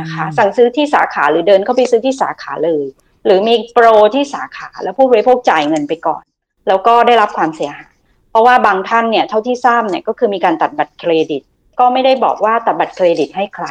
[0.00, 2.84] นะคะ สั่งซื้อที่สาขาหรือเดินเข้าไปซื้อที่สาขาเลย
[3.24, 6.22] หรือมีโปรที่สาขาแล้วผู้บริโภคจ่ายเงินไปก่อน
[6.68, 7.92] แล้วก็ได้รับความเสียหาย
[8.30, 11.42] เพราะว่าบางท่านเนี่ยเท่าที่ทราบเนี่ยก็คือมีการตัดบัตรเครดิต
[11.80, 13.66] ก็ไม่ได้บอกว่าตัดบัตรเครดิตให้ใคร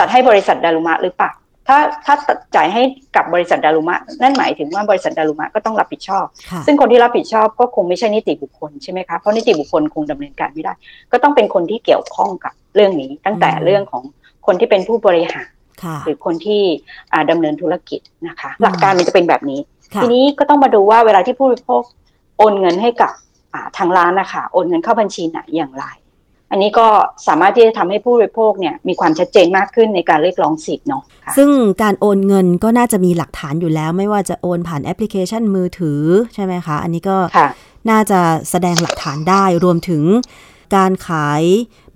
[0.00, 1.32] ตัดให้บริษัทดารุมะหรือเปล่า
[1.68, 2.14] ถ้าถ้า
[2.56, 2.82] จ่ายให้
[3.16, 6.24] กับบริษัทดารุมะ นั่นหมายถึงว่าบริษัทดารุมะก็ต้องรับผิดชอบ
[6.66, 10.72] ซึ่งคนที่รับผิดชอบก็คงไม่ใช่นิติบุคคลใช่ไหมคะเพราะนิติบุคคลคงดำเนินการไม่ได้
[11.12, 14.02] ก็ต้องเป็นคนที่เกี่ยวข้องกับเรื่องนี้ ตั้งแต่เรื่องของ
[14.46, 15.48] คนที่เป็นผู้บริหาร
[16.04, 16.62] หรือคนที่
[17.30, 19.60] ดำเนินธุรกิจนะคะ หลักการมันจะเป็นแบบนี้
[20.02, 21.82] ทีนี้ก็ต้องมาดูว่าเวลาที่ผู้บริโภค
[22.38, 23.12] โอนเงินให้กับ
[23.78, 25.84] ทางร้านนะคะโอนเงินเข้าบัญชีไหนอย่างไร
[26.52, 26.86] อันนี้ก็
[27.26, 31.02] สามารถที่จะทำให้ผู้บริโภคเนี่ยมีความชัดเจนมากขึ้นในการเรียกร้องสิทธิ์เนาะ
[31.36, 31.50] ซึ่ง
[31.82, 36.02] การโอนเงินก็น่าจะมีหลักฐานอยู่แล้ว ไม่ว่าจะโอนผ่านแอปพลิเคชันมือถือ
[36.34, 37.16] ใช่ไหมคะ อันนี้ก็
[37.90, 40.02] น่าจะแสดงหลักฐานได้รวมถึง
[40.76, 41.42] การขาย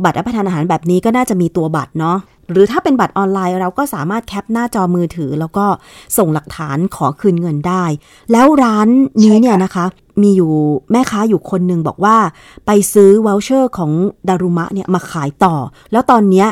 [0.04, 2.18] บัตรรับประทานอาหารแบบนี้ก็น่าจะมีตัวบัตรเนาะ
[2.50, 5.66] หรือถ้าเป็นบัตรออนไลน์เราก็สามารถแคปหน้าจอมือถือ แล้วก็
[6.18, 7.84] ส่งหลักฐานขอคืนเงินได้
[8.32, 8.88] แล้วร้าน
[9.22, 9.86] นี้เนี่ยนะคะ
[10.22, 10.52] มีอยู่
[10.92, 12.16] แม่ค้าอยู่คนหนึ่งบอกว่า
[12.66, 13.90] ไปซื้อ voucher ของ
[14.28, 15.54] ดารุมะเนี่ยมาขายต่อ
[15.92, 16.48] แล้วตอนเนี้ย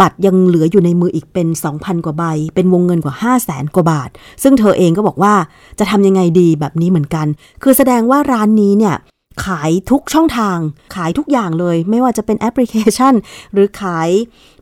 [0.00, 4.10] บัตรยังเหลืออยู่ในมืออีกเป็น 2,000 กว่าใบ เป็นวงเงินกว่า 5 0 0แสนกว่าบาท
[4.42, 5.34] ซึ่งเธอเองก็บอกว่า
[5.78, 7.26] จะทำยังไงดีแบบนี้เหมือนกัน
[7.62, 8.96] คือแสดงว่าร้านนี้เนี่ย
[9.44, 10.58] ขายทุกช่องทาง
[10.94, 13.14] ขายทุกอย่างเลย ไม่ว่าจะเป็นแอปพลิเคชัน
[13.52, 14.08] หรือขาย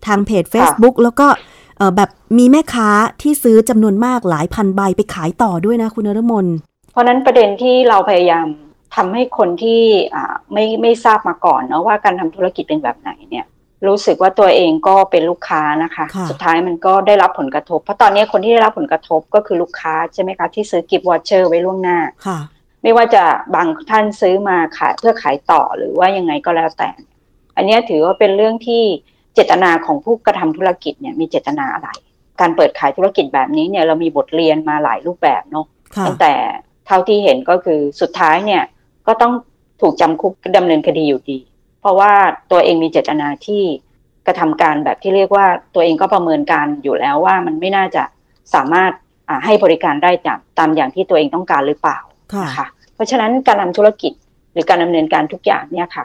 [0.06, 1.26] ทางเพจ Facebook แล้วก็
[1.96, 2.88] แบบมีแม่ค้า
[3.22, 8.46] ที่ซื้อจำนวนมากหลายพันใบไปขายต่อด้วยนะคุณนรมนเพ ราะนั้นประเด็นที่เราพยายาม
[8.96, 9.82] ทำให้คนที่
[10.52, 13.46] ไม่ไม่ทราบมาก่อนเนาะว่าการทำธุรกิจเป็นแบบไหนเนี่ย
[13.86, 21.98] รู้สึกว่าตัวเองก็เป็นลูกค้านะคะ สุดท้ายมันก็ได้รับผลกระทบ เพราะตอนนี้คนที่ได้รับผลกระทบก็คือลูกค้าใช่ไหมคะที่ซื้อกิฟต์วอเชอร์ไว้ล่วงหน้า
[22.82, 26.90] ไม่ว่าจะบางท่านซื้อมาขายเพื่อขายต่อหรือว่ายังไงก็แล้วแต่
[27.56, 28.82] อันนี้ถือว่าเป็นเรื่องที่
[29.34, 31.88] เจตนาของผู้กระทำธุรกิจเนี่ยมีเจตนาอะไร
[32.40, 35.66] การเปิดขายธุรกิจแบบนี้เนี่ยเรามีบทเรียนมาหลายรูปแบบเนาะ
[36.06, 36.34] ตั้งแต่
[36.86, 38.62] เท่าที่เห็นก็คือสุดท้ายเนี่ย
[39.06, 39.32] ก็ต้อง
[39.80, 41.38] ถูกจำคุกดำเนินคดีอยู่ดี
[41.80, 42.12] เพราะว่า
[42.50, 43.62] ตัวเองมีเจตนาที่
[44.26, 48.02] กระทำการแบบที่เรียกว่าตัวเองก็ประเมินการอยู่แล้วว่ามันไม่น่าจะ
[48.54, 48.92] สามารถ
[49.44, 50.10] ให้บริการได้
[50.58, 51.98] ตามอย่างที่ตัวเองต้องการหรือเปล่า
[52.44, 54.12] นะคะเพราะฉะนั้นการทาธุรกิจ
[54.52, 56.04] หรือการดำเนินการทุกอย่างเนี่ยค่ะ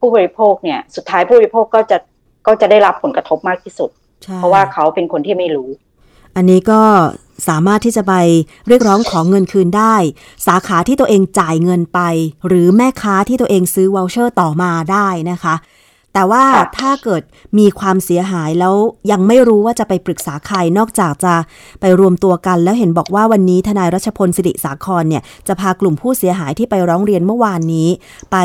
[0.00, 1.98] ผู้บริโภคเนี่ยสุดท้ายผู้บริโภคก็จะ
[2.46, 3.90] ก็จะได้รับผลกระทบมากที่สุด
[4.36, 5.68] เพราะว่าเขาเป็นคนที่ไม่รู้
[6.36, 6.82] อันนี้ก็
[7.48, 8.14] สามารถที่จะไป
[8.68, 9.94] เรียกร้องของเงินคืนได้
[10.46, 12.00] สาขาที่ตัวเองจ่ายเงินไป
[12.46, 15.54] หรือแม่ค้าที่ตัวเองซื้อวอลเชอร์ต่อมาได้นะคะ
[16.14, 16.44] แต่ว่า
[16.78, 17.22] ถ้าเกิด
[17.58, 18.74] มีความเสียหายแล้ว
[19.10, 21.34] ยังไม่รู้ว่าจะไปปรึกษาใครนอกจากจะ
[21.80, 27.88] ไปรวมตัวกัน แล้วเห็นบอกว่าวันนี้ทนายรัชพลสิริสาครเนี่ยจะพากลุ่มผู้เสียหายที่ไปร้องเรียนเมื่อวานนี้
[28.32, 28.36] ไป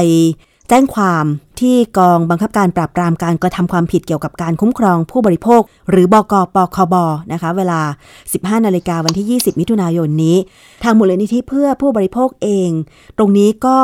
[0.69, 1.25] แจ้งความ
[1.59, 6.95] ที่กองบังคับการปราบปรามการกระทำความผิดเกี่ยวกับการคุ้มครองผู้บริโภค หรือบกปคบ
[7.33, 7.81] นะคะเวลา
[8.23, 10.37] 15 นาฬิกาวันที่ 20 มิถุนายนนี้
[10.83, 12.69] ทางมูลนิธิเพื่อผู้บริโภคเอง
[13.17, 13.77] ตรงนี้ก็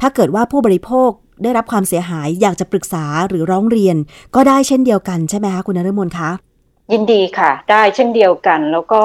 [0.00, 1.10] ถ้าเกิดว่าผู้บริโภค
[1.42, 3.96] ได้รับความเสียหายอยากจะปรึกษาหรือร้องเรียน
[4.34, 6.30] ก็ได้เช่นเดียวกันใช่ไหมคะคุณนฤมลคะ
[6.92, 9.00] ยินดีค่ะ ได้เช่นเดียวกัน แล้วก็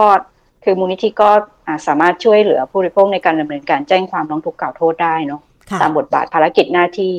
[0.63, 1.29] คือมูลนิธิก็
[1.87, 5.41] สามารถช่วยเหลือผู้บริโภคในการดำเนินการแจ้งความร้องทุกข์กล่าวโทษได้เนาะ
[5.81, 7.15] ตามบทบาทภารกิจหน้าที่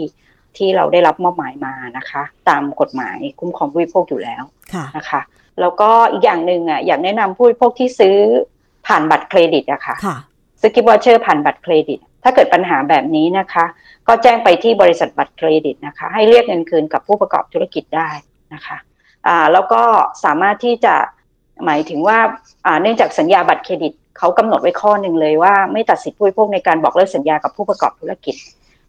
[0.57, 4.43] ที่เราได้รับมอบหมายมานะคะ ตามกฎหมายคุ้มครองผู้บริโภคอยู่แล้ว
[4.97, 5.21] นะคะ
[5.61, 8.17] แล้วก็อีกอย่างหนึ่งอะอยากแนะนำผู้บริโภคที่ซื้อ
[8.87, 9.97] ผ่านบัตรเครดิตอะค่ะ
[10.61, 13.65] ซื้อ gift voucher ผ่านบัตรเครดิต ถ้าเกิดปัญหาแบบนี้นะคะ
[14.09, 18.11] ก็แจ้งไปที่บริษัทบัตรเครดิตนะคะ ให้เรียกเงินคืนกับผู้ประกอบธุรกิจได้
[18.55, 18.77] นะคะ
[19.27, 19.83] อ่าแล้วก็
[20.25, 20.95] สามารถที่จะ
[21.65, 22.19] หมายถึงว่า
[22.67, 28.35] อ่าเนื่องจากสัญญาบัตรเครดิตเขากำหนดไว้ข้อหนึ่งเลยว่าไม่ตัดสิทธิผู้บริโภคในการบอกเลิกสัญญากับผู้ประกอบธุรกิจ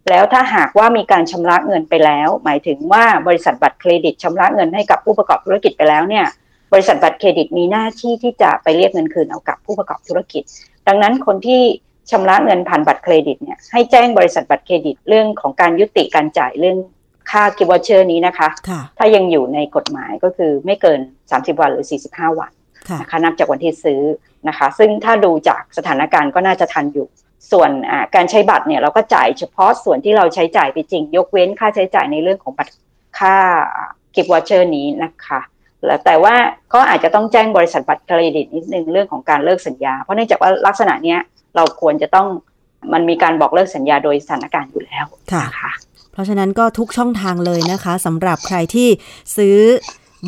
[0.10, 6.26] แล้วถ้าหากว่ามีการชำระเงินไปแล้ว หมายถึงว่าบริษัทบัตรเครดิตชำระเงินให้กับผู้ประกอบธุรกิจไปแล้วเนี่ย
[6.74, 10.44] บริษัทบัตรเครดิตมีหน้าที่ที่จะไปเรียกเงินคืนเอากับผู้ประกอบธุรกิจ
[10.88, 11.62] ดังนั้นคนที่
[12.12, 16.78] ชำระเงินผ่านบัตรเครดิตเนี่ยให้แจ้งบริษัทบัตรเครดิตเรื่องของการยุติการจ่ายเรื่อง
[17.32, 18.50] ค่า gift voucher นี้นะคะ
[18.98, 22.52] ถ้ายังอยู่ในกฎหมายก็คือไม่เกิน 30 วันหรือ 45 วัน
[23.02, 24.02] นะคะนับจากวันที่ซื้อ
[24.48, 27.08] นะคะ ซึ่งถ้าดูจากสถานการณ์ก็น่าจะทันอยู่
[27.52, 27.70] ส่วน
[28.16, 32.74] การใช้บัตรเนี่ยเราก็จ่ายเฉพาะส่วนที่เราใช้จ่ายไปจริง ยกเว้นค่าใช้จ่ายในเรื่องของบัตร
[33.20, 33.36] ค่า
[34.16, 35.40] gift voucher นี้นะคะ
[35.86, 36.36] แล้วแต่ว่า
[36.74, 41.20] ก็อาจจะต้องแจ้งบริษัทบัตรเครดิตนิดนึงเรื่องของการเลิกสัญญา เพราะเนื่องจากว่าลักษณะเนี้ย
[41.56, 42.28] เราควรจะต้อง
[42.94, 45.72] มันมีการบอกเลิกสัญญาโดยสถานการณ์อยู่แล้วค่ะ
[46.12, 48.90] เพราะฉะนั้นก็ทุกช่องทางเลยนะคะสำหรับใครที่
[49.38, 49.58] ซื้อ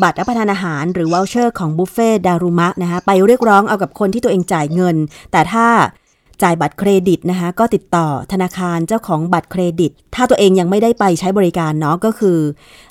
[0.02, 4.96] บัตรรับประทานอาหารหรือ voucher ของบุฟเฟ่ดารุมะนะคะไปเรียกร้องเอากับคนที่ตัวเองจ่ายเงิน
[5.32, 5.66] แต่ถ้า
[6.42, 12.38] จ่ายบัตรเครดิตนะคะก็ติดต่อธนาคารเจ้าของบัตรเครดิต ถ้าตัวเองยังไม่ได้ไปใช้บริการเนาะก็คือ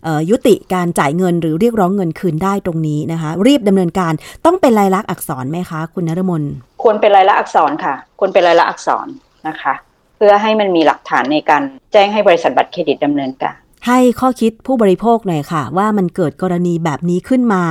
[0.08, 4.14] อยุติการจ่ายเงินหรือเรียกร้องเงินคืนได้ตรงนี้นะคะ รีบดำเนินการ
[4.46, 6.44] ต้องเป็นลายลักษณ์อักษรไหมคะ คุณนรมน
[6.84, 9.08] ควรเป็นลายลักษณ์อักษรค่ะ ควรเป็นลายลักษณ์อักษร
[9.48, 9.74] นะคะ
[10.18, 11.62] เพื่อให้มันมีหลักฐานในการ
[11.94, 13.56] แจ้งให้บริษัทบัตรเครดิตดำเนินการ
[13.88, 17.63] ให้ข้อคิดผู้บริโภคหน่อยค่ะ ว่ามันเกิดกรณีแบบนี้ขึ้นมา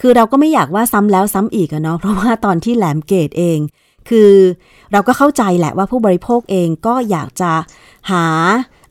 [0.00, 3.58] คือเราก็ไม่อยากว่าซ้ำแล้วซ้ำอีกอะเนาะเพราะว่าตอนที่แหลมเกตเอง
[4.08, 4.30] คือ
[4.92, 7.52] เราก็เข้าใจแหละว่าผู้บริโภคเองก็อยากจะ
[8.10, 8.24] หา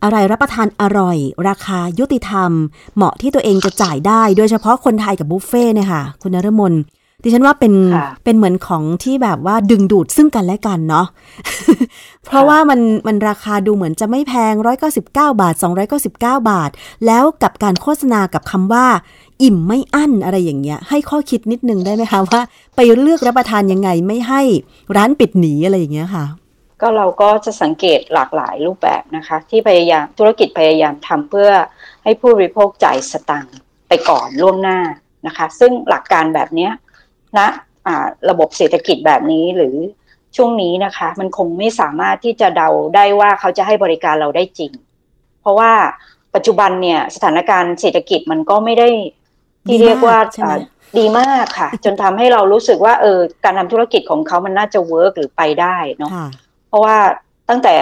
[0.03, 2.51] อะไรรับประทานอร่อย ราคายุติธรรม
[2.95, 6.73] เหมาะที่ตัวเองจะจ่ายได้ โดยเฉพาะคนไทยกับบุฟเฟ่เนี่ยค่ะ คุณนรมน
[7.25, 7.73] ดิฉันว่าเป็น
[8.23, 11.07] เป็นเหมือนของที่แบบว่าดึงดูดซึ่งกันและกันเนาะ
[12.25, 14.53] เพราะว่ามันมันราคาดูเหมือนจะไม่แพง
[14.93, 15.53] 199 บาท
[16.01, 16.69] 299 บาท
[17.05, 18.85] แล้วกับการโฆษณากับคำว่า
[19.43, 22.41] อิ่มไม่อั้นอะไรอย่างเงี้ย ให้ข้อคิดนิดนึงได้ไหมคะว่า
[22.75, 24.41] ไปเลือกรับประทานยังไงไม่ให้
[24.95, 26.25] ร้านปิดหนีอะไรอย่างเงี้ยค่ะ
[26.81, 31.51] ก็เราก็จะสังเกตหลากหลายรูปแบบนะคะ ที่พยายามธุรกิจพยายามทำเพื่อ
[32.03, 33.57] ให้ผู้บริโภคจ่ายสตังค์
[33.87, 34.79] ไปก่อนล่วงหน้า
[35.27, 36.71] นะคะ ซึ่งหลักการแบบเนี้ย
[37.39, 37.49] นะ
[38.29, 39.75] ระบบเศรษฐกิจแบบนี้หรือ
[40.35, 44.71] ช่วงนี้นะคะ มันคงไม่สามารถที่จะเดาได้ว่าเขาจะให้บริการเราได้จริง
[45.41, 45.71] เพราะว่า
[46.35, 48.89] ปัจจุบันเนี่ยสถานการณ์เศรษฐกิจมันก็ไม่ได้
[49.67, 50.17] ที่เรียกว่า
[50.97, 56.11] ดีมากค่ะ จนทำให้เรารู้สึกว่าเออการทำธุรกิจของเขามันน่าจะเวิร์กหรือไปได้เนาะ
[56.67, 56.97] เพราะว่า
[57.49, 57.73] ตั้งแต่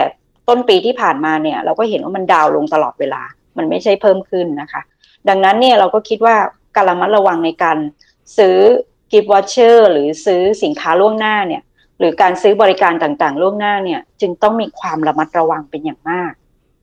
[0.47, 3.21] ต้นปีที่ผ่านมาเนี่ย เราก็เห็นว่ามันดาวลงตลอดเวลา
[3.57, 4.81] มันไม่ใช่เพิ่มขึ้นนะคะ
[5.29, 6.35] ดังนั้นเนี่ยเราก็คิดว่า
[6.75, 7.77] การระมัดระวังในการ
[8.37, 8.57] ซื้อ
[9.11, 11.61] กิฟต์วอชเชอร์หรือซื้อสินค้าล่วงหน้าเนี่ย
[11.99, 16.31] หรือการซื้อบริการต่างๆ ล่วงหน้าเนี่ย จึงต้องมีความระมัดระวังเป็นอย่างมาก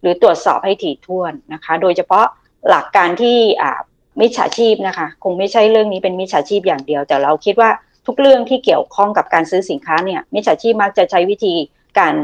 [0.00, 2.26] หรือตรวจสอบให้ถี่ถ้วนนะคะ โดยเฉพาะ
[2.68, 3.80] หลักการที่อ่า
[4.20, 7.70] มิจฉาชีพนะคะ คงไม่ใช่เรื่องนี้เป็นมิจฉาชีพอย่างเดียว แต่เราคิดว่า
[8.06, 11.54] ทุกเรื่องที่เกี่ยวข้องกับการซื้อสินค้าเนี่ยมิจฉาชีพมักจะใช้วิธี
[11.98, 12.14] การ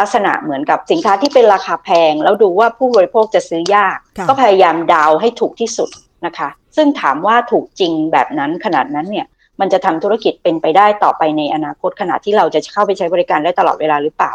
[0.00, 3.98] ลักษณะเหมือนกับสินค้าที่เป็นราคาแพง แล้วดูว่าผู้บริโภคจะซื้อยาก
[4.28, 5.90] ก็พยายามดาวให้ถูกที่สุด
[6.26, 9.26] นะคะ ซึ่งถามว่าถูกจริงแบบนั้นขนาดนั้นเนี่ย
[9.60, 14.32] มันจะทำธุรกิจเป็นไปได้ต่อไปในอนาคตขณะที่เราจะเข้าไปใช้บริการได้ตลอดเวลาหรือเปล่า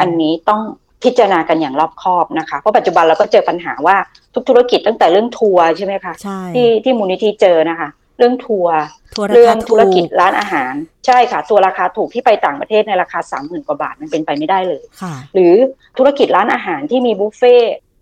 [0.00, 0.60] อันนี้ต้อง
[1.04, 3.96] พิจารณากันอย่างรอบคอบนะคะ เพราะปัจจุบันเราก็เจอปัญหาว่า
[4.34, 6.14] ทุกธุรกิจตั้งแต่เรื่องทัวร์ใช่ไหมคะ
[6.54, 8.76] ที่ที่มูลนิธิเจอนะคะ เรื่องทัวร์
[9.34, 10.72] เรื่องธุรกิจร้านอาหาร
[11.06, 14.82] ใช่ค่ะ ตัวราคาถูกที่ไปต่างประเทศในราคาสามหมื่นกว่าบาทมันเป็นไปไม่ได้เลย
[15.34, 15.54] หรือ
[15.98, 17.56] ธุรกิจร้านอาหารที่มีบุฟเฟ่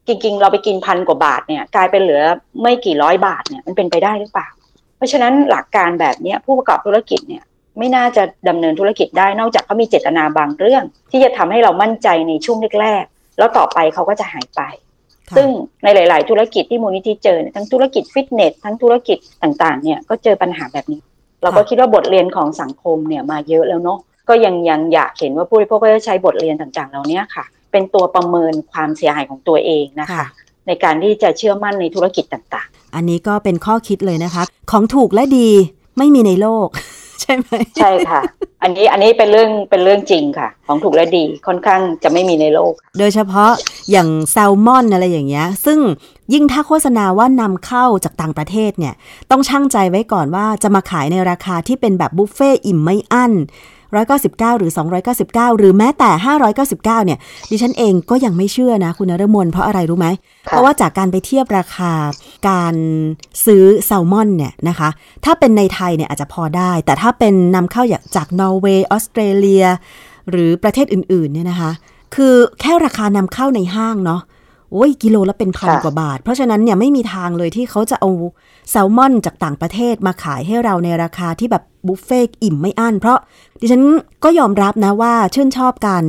[0.06, 2.22] จริงๆ เราไปกินพันกว่าบาทเนี่ยกลายเป็นเหลือ
[2.62, 4.48] ไม่กี่ร้อยบาทเนี่ยมันเป็นไปได้หรือเปล่า
[4.96, 7.44] เพราะฉะนั้นหลักการแบบนี้ผู้ประกอบธุรกิจเนี่ย
[7.78, 14.62] ไม่น่าจะดำเนินธุรกิจได้นอกจากเขามีเจตนาบางเรื่อง ที่จะทำให้เรามั่นใจในช่วงแรกๆแล้วต่อไปเขาก็จะหายไป
[15.36, 15.48] ซึ่ง
[15.82, 21.00] ในหลาย ๆ ธุรกิจที่มูลนิธิเจอทั้งธุรกิจฟิตเนสทั้งธุรกิจต่างๆเนี่ยก็เจอปัญหาแบบนี้
[21.42, 30.26] เราก็คิดว่าบทเรียนของสังคมเนี่ยมาเยอะแล้วเนาะก็ยังยังอยากเห็นว่าผู้บริโภคก็จะใช้บทเรียนต่างๆเหล่านี้ค่ะ เป็นตัวประเมินความเสียหายของตัวเองนะคะ
[30.66, 35.48] ในการที่จะเชื่อมั่นในธุรกิจต่างๆ อันนี้ก็เป็นข้อคิดเลยนะคะ ของถูกและดี
[35.98, 36.68] ไม่มีในโลก
[37.20, 38.20] ใช่ไหมใช่ค่ะ
[38.62, 43.50] อันนี้อันนี้เป็นเรื่องเป็นเรื่องจริงค่ะ ของถูกและดีค่อนข้างจะไม่มีในโลก โดยเฉพาะ
[43.90, 45.78] อย่างแซลมอนอะไรอย่างเงี้ย ซึ่ง
[46.32, 48.94] ยิ่งถ้าโฆษณาว่านำเข้าจากต่างประเทศเนี่ย
[49.30, 53.32] ต้องช่างใจไว้ก่อนว่าจะมาขายในราคาที่เป็นแบบบุฟเฟ่อิ่มไม่อั้น
[53.94, 54.70] 199 หรือ
[55.14, 56.10] 299 หรือแม้แต่
[56.54, 57.18] 599 เนี่ย
[57.50, 60.08] ดิฉันเองก็ยังไม่เชื่อนะ คุณนรมนเพราะอะไรรู้ไหม
[60.46, 61.92] เพราะว่าจากการไปเทียบราคา
[62.48, 62.74] การ
[63.46, 64.88] ซื้อแซลมอนเนี่ยนะคะ
[65.24, 67.82] ถ้าเป็นในไทยเนี่ยอาจจะพอได้ แต่ถ้าเป็นนำเข้า
[68.16, 69.64] จากนอร์เวย์ออสเตรเลีย
[70.30, 71.70] หรือประเทศอื่นๆเนี่ยนะคะ
[72.14, 74.20] คือแค่ราคานำเข้าในห้างเนาะ
[74.72, 78.10] โอ้ยกิโลละเป็นพันกว่าบาท เพราะฉะนั้นเนี่ยไม่มีทางเลยที่เขาจะเอา
[78.70, 83.18] แซลมอนจากต่างประเทศมาขายให้เราในราคาที่แบบบุฟเฟ่อิ่มไม่อั้นเพราะ
[83.60, 83.82] ดิฉัน
[84.24, 86.04] ก็ยอมรับนะว่าชื่นชอบการ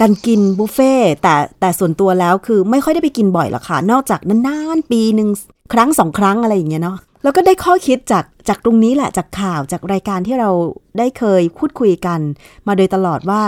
[0.00, 5.28] การกินบุฟเฟ่แต่แต่ส่วนตัวแล้วคือไม่ค่อยได้ไปกินบ่อยหรอกค่ะ นอกจากนานๆปีหนึ่ง
[5.72, 10.50] ครั้งสองครั้งอะไรอย่างเงี้ยเนาะแล้วก็ได้ข้อคิดจากจากตรงนี้แหละจากข่าวจากรายการที่เรา
[10.98, 12.20] ได้เคยพูดคุยกัน
[12.66, 13.42] มาโดยตลอดว่า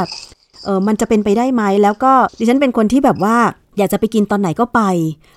[0.64, 3.36] เออมันจะเป็นไปได้ไหมแล้วก็ดิฉันเป็นคนที่แบบว่า
[3.78, 4.80] อยากจะไปกินตอนไหนก็ไป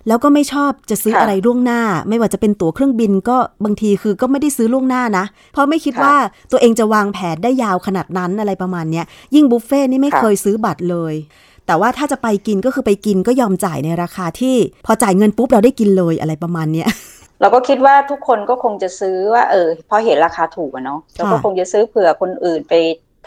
[0.08, 6.16] แล้วก็ไม่ชอบจะซื้ออะไรล่วงหน้า ไม่ว่าจะเป็นตั๋วเครื่องบินก็บางทีคือก็ไม่ได้ซื้อล่วงหน้านะ เพราะไม่คิดว่า
[6.52, 11.14] ตัวเองจะวางแผนได้ยาวขนาดนั้นอะไรประมาณเนี้ยยิ่งบุฟเฟ่นี่ไม่เคยซื้อบัตรเลย
[11.68, 16.88] แต่ว่าถ้าจะไปกินก็คือไปกินก็ยอมจ่ายในราคาที่ พอจ่ายเงินปุ๊บเราได้กินเลยอะไรประมาณเนี้ย
[17.42, 22.74] เราก็คิดว่าทุกคนก็คงจะซื้อว่า เออพอเห็นราคาถูกอะเนาะเราก็คงจะซื้อเผื่อคนอื่นไป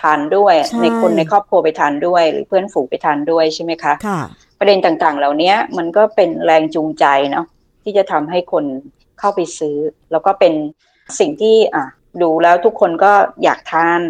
[0.03, 4.21] ทานด้วย ในคนในครอบครัวไปทานด้วย หรือเพื่อนฝูงไปทานด้วยใช่ไหมคะค่ะ
[4.59, 7.47] ประเด็นต่างๆ เหล่านี้มันก็เป็นแรงจูงใจเนาะ
[7.83, 8.65] ที่จะทำให้คน
[9.19, 9.77] เข้าไปซื้อ
[10.11, 10.53] แล้วก็เป็น
[11.19, 11.85] สิ่งที่อะ
[12.23, 13.13] ดูแล้วทุกคนก็
[13.45, 14.01] อยากทาน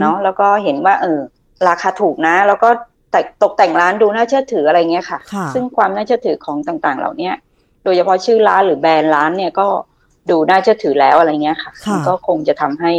[0.00, 1.20] เนาะแล้วก็เห็นว่าเออ
[1.68, 2.68] ราคาถูกนะ แล้วก็
[3.10, 5.18] แต่ตกแต่งร้านดูน่าเชื่อถืออะไรเงี้ยค่ะ
[5.54, 7.30] ซึ่งความน่าเชื่อถือของต่างๆ เหล่านี้
[7.84, 9.66] โดยเฉพาะชื่อร้านหรือแบรนด์ร้านเนี่ยก็
[10.30, 11.72] ดูน่าเชื่อถือแล้วอะไรเงี้ยค่ะ
[12.08, 12.92] ก็คงจะทำให้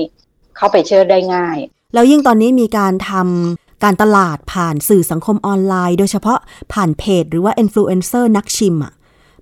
[0.57, 1.57] เข้าไปเชื่อได้ง่าย
[1.93, 6.39] แล้วยิ่งตอนนี้มีการทำ การตลาดผ่านสื่อสังคมออนไลน์ โดยเฉพาะ
[6.73, 8.93] ผ่านเพจ หรือว่าอินฟลูเอนเซอร์นักชิมอะ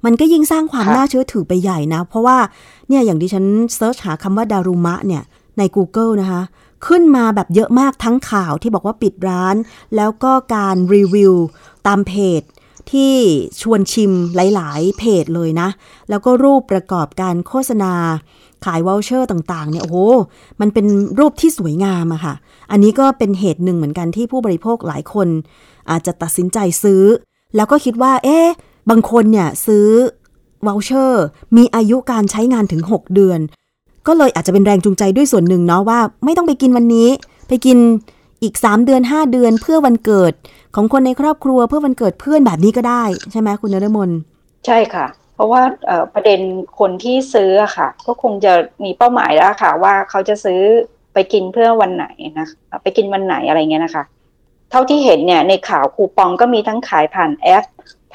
[0.06, 2.38] มันก็ยิ่งสร้างความน่าเชื่อถือไปใหญ่นะ เพราะว่า
[2.88, 3.46] เนี่ยอย่างดิฉัน
[3.76, 5.24] search หาคำว่าดารุมะเนี่ย
[5.58, 6.42] ใน Google นะคะ
[6.88, 9.56] ขึ้นมาแบบเยอะมากทั้งข่าวที่บอกว่าปิดร้าน
[9.96, 11.34] แล้วก็การรีวิว
[11.88, 12.42] ตามเพจ
[12.92, 13.14] ที่
[13.62, 15.70] ชวนชิมหลาย ๆ เพจเลยนะ
[16.10, 17.94] แล้วก็รูปประกอบการโฆษณา
[18.66, 19.98] ขาย voucher ต่างๆเนี่ยโอ้โห
[20.62, 20.86] มันเป็น
[21.20, 22.34] รูปที่สวยงามอะค่ะ
[22.72, 25.28] อันนี้ก็เป็นเหตุหนึ่งเหมือนกันที่ผู้บริโภคหลายคน
[25.90, 27.04] อาจจะตัดสินใจซื้อ
[27.56, 28.48] แล้วก็คิดว่า เอ๊ะ
[28.90, 29.88] บางคนเนี่ยซื้อ
[30.68, 31.24] voucher
[31.58, 33.40] มีอายุการใช้งานถึง 6 เดือน
[34.08, 37.10] ก็เลยอาจจะเป็นแรงจูงใจด้วยส่วนหนึ่งเนาะว่า ไม่ต้องไปกินวันนี้
[37.48, 37.78] ไปกิน
[38.44, 40.34] อีก 3 เดือน 5 เดือนเพื่อวันเกิด
[40.76, 44.10] ของคนในครอบครัวเพื่อวันเกิดเพื่อนแบบนี้ก็ได้ ใช่ไหมคุณนรมน
[44.66, 45.06] ใช่ค่ะ
[45.42, 45.62] ราะว่า
[46.14, 46.40] ประเด็น
[46.80, 50.62] คนที่ซื้อค่ะ ก็คงจะมีเป้าหมายแล้วค่ะ ว่าเขาจะซื้อ
[51.14, 52.06] ไปกินเพื่อวันไหน
[52.40, 52.48] นะ
[52.84, 54.04] ไปกินวันไหนอะไรเงี้ยนะคะ
[54.72, 57.66] เท่าที่เห็นเนี่ยในข่าวคูปองก็มีทั้งขายผ่านแอป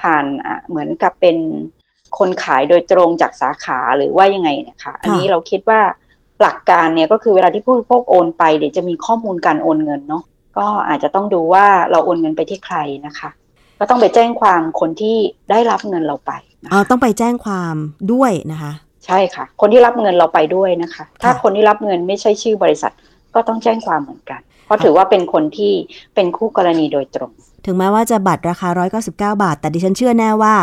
[0.01, 0.25] ผ่าน
[0.69, 1.37] เหมือนกับเป็น
[2.19, 5.81] คนขายโดยตรงจากสาขาหรือว่ายังไงเนี่ยค่ะ อันนี้เราคิดว่า
[6.43, 10.23] หลักการเนี่ยก็คือเวลาที่ผู้บริโภคโอนไปเดี๋ยวจะมีข้อมูลการโอนเงินเนาะ
[10.59, 13.31] ก็อาจจะต้องดูว่าเราโอนเงินไปที่ใครนะคะ
[13.79, 15.17] ก็ต้องไปแจ้งความคนที่
[15.51, 16.33] ได้รับเงินเราไป
[16.73, 17.75] อ๋อต้องไปแจ้งความ
[18.13, 18.73] ด้วยนะคะ
[19.07, 22.93] ใช่ค่ะ คนที่รับเงินเราไปด้วยนะคะ ถ้าคนที่รับเงินไม่ใช่ชื่อบริษัท
[23.35, 25.73] ก็ต้องแจ้งความเหมือนกัน เพราะถือว่าเป็นคนที่
[26.15, 27.33] เป็นคู่กรณีโดยตรง
[27.67, 28.69] ถึงแม้ว่าจะบัตรราคา
[29.03, 30.55] 199 บาท แต่ดิฉันเชื่อแน่ว่า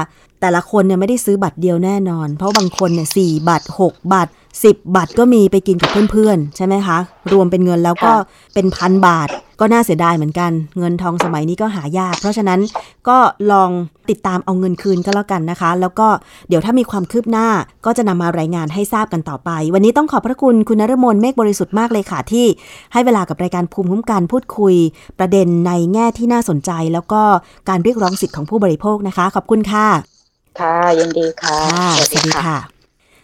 [0.43, 3.17] แต่ละคนเนี่ยไม่ได้ซื้อบัตรเดียวแน่นอน เพราะบางคนเนี่ยส
[3.49, 4.31] บัตร6บัตร
[4.63, 6.97] 10บัตรก็มีไปกินกับเพื่อนๆ ใช่ไหมคะ
[7.33, 8.13] รวมเป็นเงินแล้วก็
[8.53, 9.29] เป็นพันบาท
[9.59, 12.59] ก็น่าเสียดายเหมือนกัน เงินทองสมัยนี้ก็หายาก เพราะฉะนั้น
[13.07, 13.17] ก็
[13.51, 13.69] ลอง
[14.09, 16.07] ติดตามเอาเงินคืนก็แล้วกันนะคะ แล้วก็
[16.49, 17.47] เดี๋ยวถ้ามีความคืบหน้า
[17.85, 22.45] ก็จะนำมารายงานให้ทราบกันต่อไป วันนี้ต้องขอบพระคุณคุณนรมนเมฆบริสุทธิ์มากเลยค่ะที่
[22.93, 24.75] ให้เวลากับรายการภูมิคุ้มกันพูดคุย
[25.19, 27.21] ประเด็นในแง่ที่น่าสนใจ แล้วก็
[27.69, 30.12] การเรียกร้องสิทธิ์ของผู้บริโภคนะคะ ขอบคุณค่ะ
[30.59, 31.59] ค่ะยินดีค่ะ
[31.97, 32.57] สวัสดีค่ะ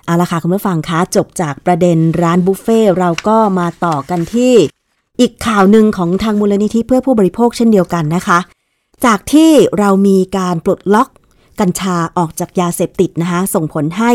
[0.06, 4.54] เอาละค่ะคุณผู้ฟังคะจบจากประเด็นร้านบุฟเฟ่เราก็มาต่อกันที่
[5.20, 8.40] อีกข่าวหนึ่งของทางมูลนิธิเพื่อผู้บริโภคเช่นเดียวกันนะคะ
[9.06, 11.10] จากที่เรามีการปลดล็อก
[11.60, 14.12] กัญชาออกจากยาเสพติดนะคะส่งผลให้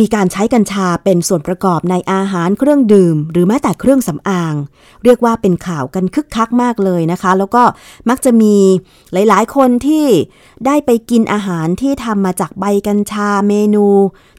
[0.00, 4.54] มีการใช้กัญชาเป็นส่วนประกอบในอาหารเครื่องดื่ม หรือแม้แต่เครื่องสำอาง
[5.04, 7.62] เรียกว่าเป็นข่าวกันคึกคักมากเลยนะคะ แล้วก็
[8.08, 8.54] มักจะมี
[9.12, 10.06] หลายๆ คนที่
[10.66, 13.86] ได้ไปกินอาหารที่ทำมาจากใบกัญชาเมนู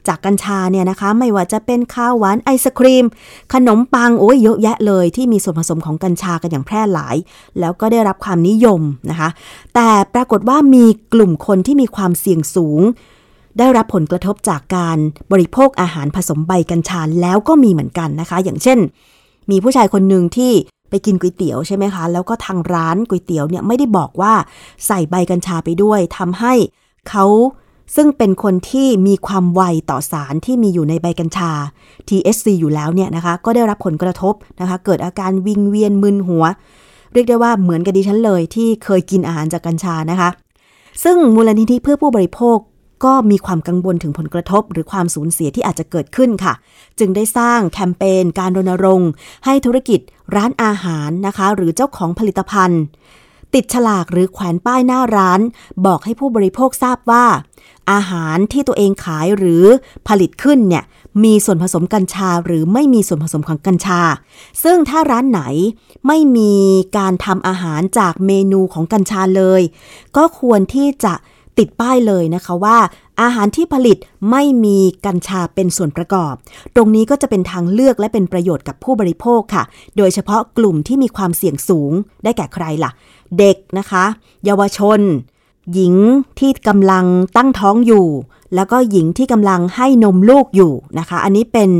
[0.08, 3.04] จากกัญชาเนี่ยนะคะ ไม่ว่าจะเป็นข้าวหวานไอศครีม
[3.54, 7.16] ขนมปังโอ้ยเยอะแยะเลยที่มีส่วนผสมของกัญชากันอย่างแพร่หลาย
[7.60, 9.28] แล้วก็ได้รับความนิยมนะคะ
[9.74, 12.82] แต่ปรากฏว่ามีกลุ่มคนที่มีความเสี่ยงสูง
[13.58, 14.98] ได้รับผลกระทบจากการ
[15.32, 18.78] บริโภคอาหารผสมใบกัญชาแล้วก็มีเหมือนกันนะคะ อย่างเช่น
[19.50, 20.52] มีผู้ชายคนหนึ่งที่
[20.90, 24.32] ไปกินก๋วยเตี๋ยวใช่ไหมคะ แล้วก็ทางร้านก๋วยเตี๋ยวเนี่ยไม่ได้บอกว่า
[24.86, 26.52] ใส่ใบกัญชาไปด้วยทำให้
[27.08, 27.24] เขา
[27.96, 31.50] ซึ่งเป็นคนที่มีความไวต่อสารที่มีอยู่ในใบกัญชา
[32.08, 36.44] THC อยู่แล้วเนี่ยนะคะ ก็ได้รับผลกระทบนะคะ เกิดอาการวิงเวียนมึนหัว
[37.12, 40.28] เรียกได้ว่าเหมือนกับดิฉันเลยที่เคยกินอาหารจากกัญชานะคะ
[41.04, 42.58] ซึ่งมูลนิธิเพื่อผู้บริโภค
[43.04, 46.54] ก็มีความกังวลถึงผลกระทบ หรือความสูญเสียที่อาจจะเกิดขึ้นค่ะ
[46.98, 49.10] จึงได้สร้างแคมเปญการรณรงค์
[49.44, 50.00] ให้ธุรกิจ
[50.36, 52.82] ร้านอาหารนะคะ หรือเจ้าของผลิตภัณฑ์
[53.54, 55.40] ติดฉลากหรือแขวนป้ายหน้าร้าน
[55.86, 57.26] บอกให้ผู้บริโภคทราบว่า
[57.92, 59.64] อาหารที่ตัวเองขายหรือ
[60.08, 60.84] ผลิตขึ้นเนี่ย
[61.24, 64.00] มีส่วนผสมกัญชาหรือไม่มีส่วนผสมของกัญชา
[64.62, 65.42] ซึ่งถ้าร้านไหน
[66.06, 66.54] ไม่มี
[66.98, 69.62] การทำอาหารจากเมนูของกัญชาเลย
[70.16, 71.14] ก็ควรที่จะ
[71.58, 72.78] ติดป้ายเลยนะคะว่า
[73.22, 73.96] อาหารที่ผลิต
[74.30, 76.34] ไม่มีกัญชาเป็นส่วนประกอบ
[76.74, 79.64] ตรงนี้ก็จะเป็นทางเลือกและเป็นประโยชน์กับผู้บริโภคค่ะ
[79.96, 81.92] โดยเฉพาะกลุ่มที่มีความเสี่ยงสูง
[82.24, 82.90] ได้แก่ใครล่ะ
[83.38, 84.04] เด็กนะคะ
[84.44, 85.00] เยาวชน
[85.74, 85.94] หญิง
[86.38, 87.04] ที่กำลัง
[87.36, 88.06] ตั้งท้องอยู่
[88.54, 91.70] แล้วก็หญิงที่กำลังให้นมลูกอยู่นะคะ อันนี้เป็น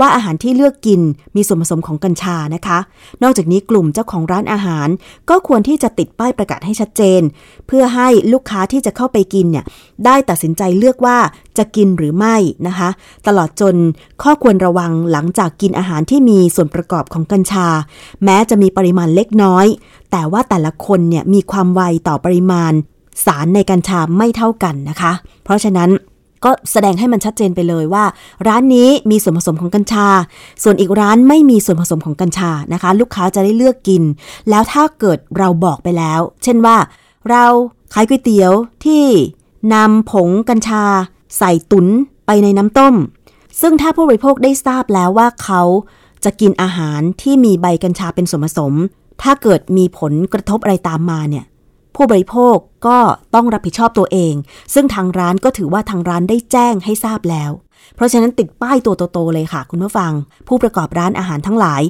[0.00, 1.00] ว่าอาหารที่เลือกกิน
[1.36, 2.78] มีส่วนผสมของกัญชานะคะ
[3.22, 4.88] นอกจากนี้กลุ่มเจ้าของร้านอาหาร
[5.30, 7.22] ก็ควรที่จะติดป้ายประกาศให้ชัดเจน
[7.66, 9.64] เพื่อให้ลูกค้าที่จะเข้าไปกินเนี่ย
[10.04, 11.18] ได้ตัดสินใจเลือกว่า
[11.60, 12.88] จะกินหรือไม่นะคะ
[13.26, 13.76] ตลอดจน
[14.22, 17.66] ข้อควรระวังหลังจากกินอาหารที่มีส่วนประกอบของกัญชา
[18.24, 19.66] แม้จะมีปริมาณเล็กน้อย
[20.10, 22.72] แต่ว่าแต่ละคนเนี่ยมีความไวต่อปริมาณ
[23.24, 25.12] สารในกัญชาไม่เท่ากันนะคะ
[25.44, 25.90] เพราะฉะนั้น
[26.44, 28.04] ก็แสดงให้มันชัดเจนไปเลยว่า
[28.46, 30.06] ร้านนี้มีส่วนผสมของกัญชา
[30.62, 34.02] ส่วนอีกร้านไม่มีส่วนผสมของกัญชานะคะ ลูกค้าจะได้เลือกกิน
[34.50, 36.76] แล้วถ้าเกิดเราบอกไปแล้ว เช่นว่า
[37.30, 37.44] เรา
[37.94, 38.52] ขายก๋วยเตี๋ยว
[38.84, 39.04] ที่
[39.74, 40.84] นำผงกัญชา
[41.38, 41.86] ใส่ตุน
[42.26, 42.94] ไปในน้ำต้ม
[43.60, 45.62] ซึ่งถ้าผู้บริโภคได้ทราบแล้วว่าเขา
[46.24, 48.74] จะกินอาหารที่มีใบกัญชาเป็นส่วนผสม
[49.22, 51.44] ถ้าเกิดมีผลกระทบอะไรตามมาเนี่ย
[51.94, 52.98] ผู้บริโภคก็
[53.34, 54.34] ต้องรับผิดชอบตัวเอง
[54.74, 57.50] ซึ่งทางร้านก็ถือว่าทางร้านได้แจ้งให้ทราบแล้ว
[57.94, 60.12] เพราะฉะนั้นติดป้ายตัวโตๆเลยค่ะ คุณผู้ฟัง
[60.48, 61.82] ผู้ประกอบร้านอาหารทั้งหลาย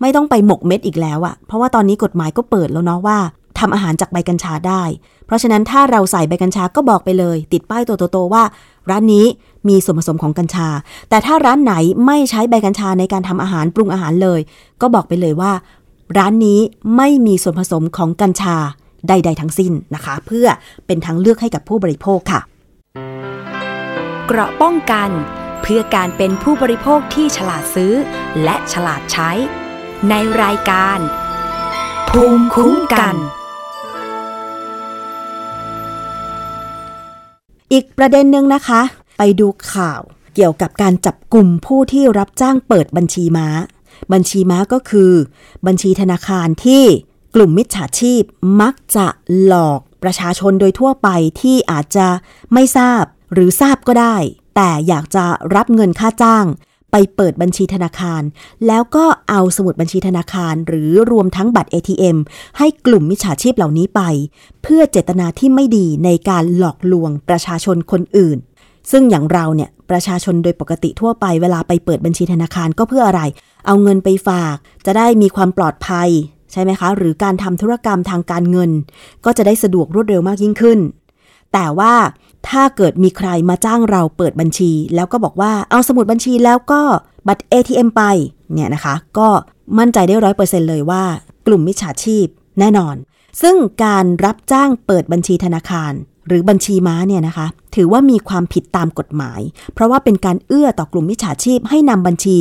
[0.00, 3.18] ไม่ต้องไปหมกเม็ดอีกแล้วอะเพราะว่าตอนนี้กฎหมายก็เปิดแล้วเนาะว่า
[3.64, 4.82] ทำอาหารจากใบกัญชาได้
[5.26, 8.44] เพราะฉะนั้นถ้าเราใส่ใบกัญชาก็บอกไปเลย ติดป้ายตัวโตๆว่า
[8.90, 9.26] ร้านนี้
[9.68, 10.68] มีส่วนผสมของกัญชา
[11.08, 11.74] แต่ถ้าร้านไหน
[12.06, 14.40] ไม่ใช้ใบกัญชาในการทำอาหารปรุงอาหารเลย
[14.80, 15.52] ก็บอกไปเลยว่า
[16.18, 16.60] ร้านนี้
[16.96, 18.56] ไม่มีส่วนผสมของกัญชา
[19.08, 20.46] ใด ๆ ทั้งสิ้นนะคะ เพื่อ
[20.86, 22.40] เป็นทางเลือกให้กับผู้บริโภคค่ะ
[24.26, 25.10] เกราะป้องกัน
[25.62, 27.92] เพื่อการเป็นผู้บริโภคที่ฉลาดซื้อ
[28.42, 29.30] และฉลาดใช้
[30.08, 30.98] ในรายการ
[32.10, 33.16] ภูมิคุ้มกัน
[37.74, 38.82] อีกประเด็นหนึ่งนะคะ
[39.18, 40.00] ไปดูข่าว
[40.34, 43.48] เกี่ยวกับการจับกลุ่มผู้ที่รับจ้างเปิดบัญชีม้า
[44.12, 45.12] บัญชีม้าก็คือ
[45.66, 46.84] บัญชีธนาคารที่
[47.34, 48.22] กลุ่มมิจฉาชีพ
[48.60, 49.06] มักจะ
[49.44, 51.08] หลอกประชาชนโดยทั่วไป
[51.40, 52.08] ที่อาจจะ
[52.52, 53.02] ไม่ทราบ
[53.32, 54.16] หรือทราบก็ได้
[54.56, 56.46] แต่อยากจะรับเงินค่าจ้าง
[56.96, 58.22] ไปเปิดบัญชีธนาคาร
[58.66, 62.16] แล้วก็เอาสมุดบัญชีธนาคาร หรือรวมทั้งบัตร ATM
[62.58, 64.00] ให้กลุ่มมิจฉาชีพเหล่านี้ไป
[64.62, 68.38] เพื่อเจตนาที่ไม่ดีในการหลอกลวงประชาชนคนอื่น
[68.90, 73.22] ซึ่งอย่างเราเนี่ยประชาชนโดยปกติทั่วไปเวลาไปเปิดบัญชีธนาคารก็เพื่ออะไร
[73.66, 76.08] เอาเงินไปฝาก จะได้มีความปลอดภัย
[76.52, 78.70] ใช่ไหมคะ หรือการทำธุรกรรมทางการเงิน
[79.24, 80.78] ก็จะได้สะดวกรวดเร็วมากยิ่งขึ้น
[81.52, 81.94] แต่ว่า
[82.48, 86.82] ถ้าเกิดมีใครมาจ้างเราเปิดบัญชี แล้วก็บอกว่าเอาสมุดบัญชีแล้วก็
[87.28, 88.02] บัตร ATM ไป
[88.52, 89.28] เนี่ยนะคะ ก็
[89.78, 91.04] มั่นใจได้ร้อยเปอร์เซ็นเลยว่า
[91.46, 92.26] กลุ่มมิจฉาชีพ
[92.58, 92.96] แน่นอน
[93.42, 95.92] ซึ่งการรับจ้างเปิดบัญชีธนาคาร
[96.28, 99.40] หรือบัญชีม้าเนี่ยนะคะ ถือว่ามีความผิดตามกฎหมาย
[99.74, 102.36] เพราะว่าเป็นการเอื้อต่อกลุ่มมิจฉาชีพให้นำบัญชี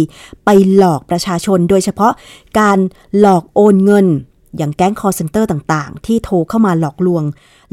[0.45, 2.14] ไปหลอกประชาชน โดยเฉพาะ
[2.60, 2.78] การ
[3.20, 4.06] หลอกโอนเงิน
[4.58, 7.24] อย่างแก๊งคอร์เซนเตอร์ต่างๆ ที่โทรเข้ามาหลอกลวง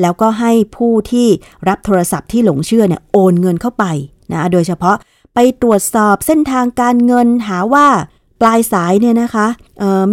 [0.00, 1.28] แล้วก็ให้ผู้ที่
[1.68, 3.84] รับโทรศัพท์ที่หลงเชื่อเนี่ยโอนเงินเข้าไป
[4.32, 4.96] นะโดยเฉพาะ
[5.34, 7.86] ไปตรวจสอบเส้นทางการเงินหาว่า
[8.40, 9.46] ปลายสายเนี่ยนะคะ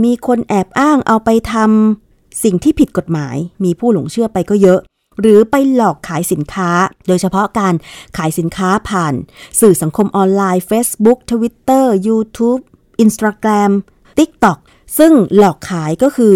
[0.04, 4.80] มีคนแอบอ้างเอาไปทำสิ่งที่ผิดกฎหมาย มีผู้หลงเชื่อไปก็เยอะ
[5.22, 6.70] หรือไปหลอกขายสินค้า
[7.08, 7.74] โดยเฉพาะการ
[8.18, 9.14] ขายสินค้าผ่าน
[9.62, 12.62] สื่อสังคมออนไลน์ Facebook Twitter YouTube
[13.04, 13.72] Instagram
[14.18, 14.58] TikTok
[14.98, 16.36] ซึ่งหลอกขายก็คือ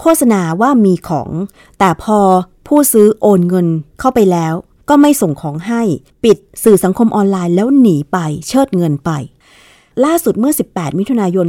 [0.00, 1.30] โฆษณาว่ามีของ
[1.78, 2.20] แต่พอ
[2.66, 3.66] ผู้ซื้อโอนเงิน
[4.00, 4.54] เข้าไปแล้ว
[4.88, 5.82] ก็ไม่ส่งของให้
[6.24, 8.18] ปิดสื่อสังคมออนไลน์แล้วหนีไป
[8.48, 9.10] เชิดเงินไป
[10.04, 11.46] ล่าสุดเมื่อ 18 มิถุนายน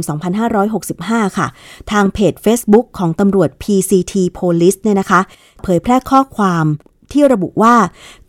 [0.68, 1.46] 2565 ค่ะ
[1.90, 5.20] ทางเพจ Facebook ของตำรวจ PCT Police เนี่ยนะคะ
[5.62, 6.64] เผยแพร่ข้อความ
[7.12, 7.76] ที่ระบุว่า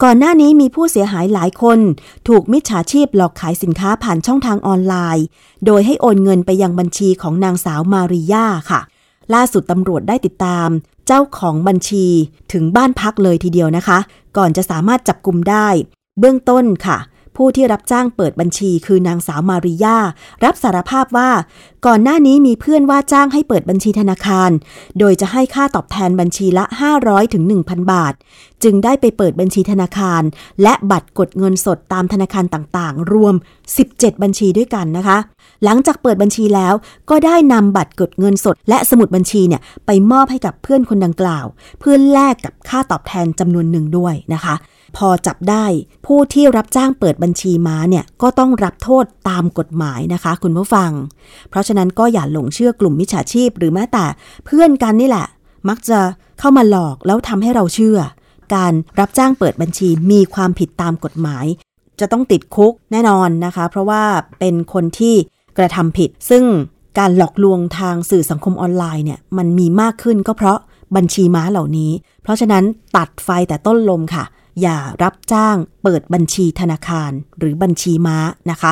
[0.04, 1.80] ก่อนหน้านี้มีผู้เสียหายหลายคน
[2.28, 5.26] ถูกมิจฉาชีพหลอกขายสินค้าผ่านช่องทางออนไลน์
[5.66, 8.82] โดยให้โอนเงินไปยังบัญชีของนางสาวมาริยาค่ะ
[9.34, 10.70] ล่าสุดตำรวจได้ติดตาม
[11.08, 12.08] เจ้าของบัญชี
[12.54, 14.00] ถึงบ้านพักเลยทีเดียวนะคะ
[14.38, 15.68] ก่อนจะสามารถจับกลุ่มได้
[16.20, 16.98] เบื้องต้นค่ะ
[17.38, 19.98] ผู้ที่รับจ้างเปิดบัญชีคือนางสาวมาริยา
[20.44, 21.30] รับสารภาพว่า
[21.86, 24.52] ก่อนหน้านี้มีเพื่อนว่าจ้างให้เปิดบัญชีธนาคาร
[25.00, 26.66] โดยจะให้ค่าตอบแทนบัญชีละ
[27.00, 28.14] 500ถึง1,000 บาท
[28.64, 30.22] จึงได้ไปเปิดบัญชีธนาคาร
[30.64, 33.36] และบัตรกดเงินสดตามธนาคารต่างๆ รวม
[33.78, 35.18] 17 บัญชีด้วยกันนะคะ
[35.64, 36.74] หลังจากเปิดบัญชีแล้ว
[37.10, 41.46] ก็ได้นำบัตรกดเงินสด และสมุดบัญชีเนี่ยไปมอบให้กับเพื่อนคนดังกล่าว
[41.80, 44.56] เพื่อแลกกับค่าตอบแทนจำนวนหนึ่งด้วยนะคะ
[44.98, 45.66] พอจับได้
[46.06, 50.92] ผู้ที่รับจ้างเปิดบัญชีม้าเนี่ยก็ต้องรับโทษตามกฎหมายนะคะ คุณผู้ฟัง
[51.50, 54.06] เพราะฉะนั้นก็อย่าหลงเชื่อกลุ่มมิจฉาชีพ หรือแม้แต่
[54.46, 55.28] เพื่อนกันนี่แหละ
[55.70, 56.00] มักจะ
[56.40, 57.98] เข้ามาหลอกแล้วทำให้เราเชื่อ
[58.56, 61.46] การรับจ้างเปิดบัญชีมีความผิดตามกฎหมาย
[62.00, 64.04] จะต้องติดคุกแน่นอนนะคะ เพราะว่า
[64.40, 65.16] เป็นคนที่
[65.58, 66.44] กระทำผิด ซึ่ง
[67.00, 70.60] การหลอกลวงทางสื่อสังคมออนไลน์เนี่ยมันมีมากขึ้นก็เพราะ
[70.96, 71.92] บัญชีม้าเหล่านี้
[72.24, 72.64] เพราะฉะนั้น
[72.98, 74.24] ตัดไฟแต่ต้นลมค่ะ
[74.62, 78.18] อย่ารับจ้างเปิดบัญชีธนาคารหรือบัญชีม้า
[78.52, 78.72] นะคะ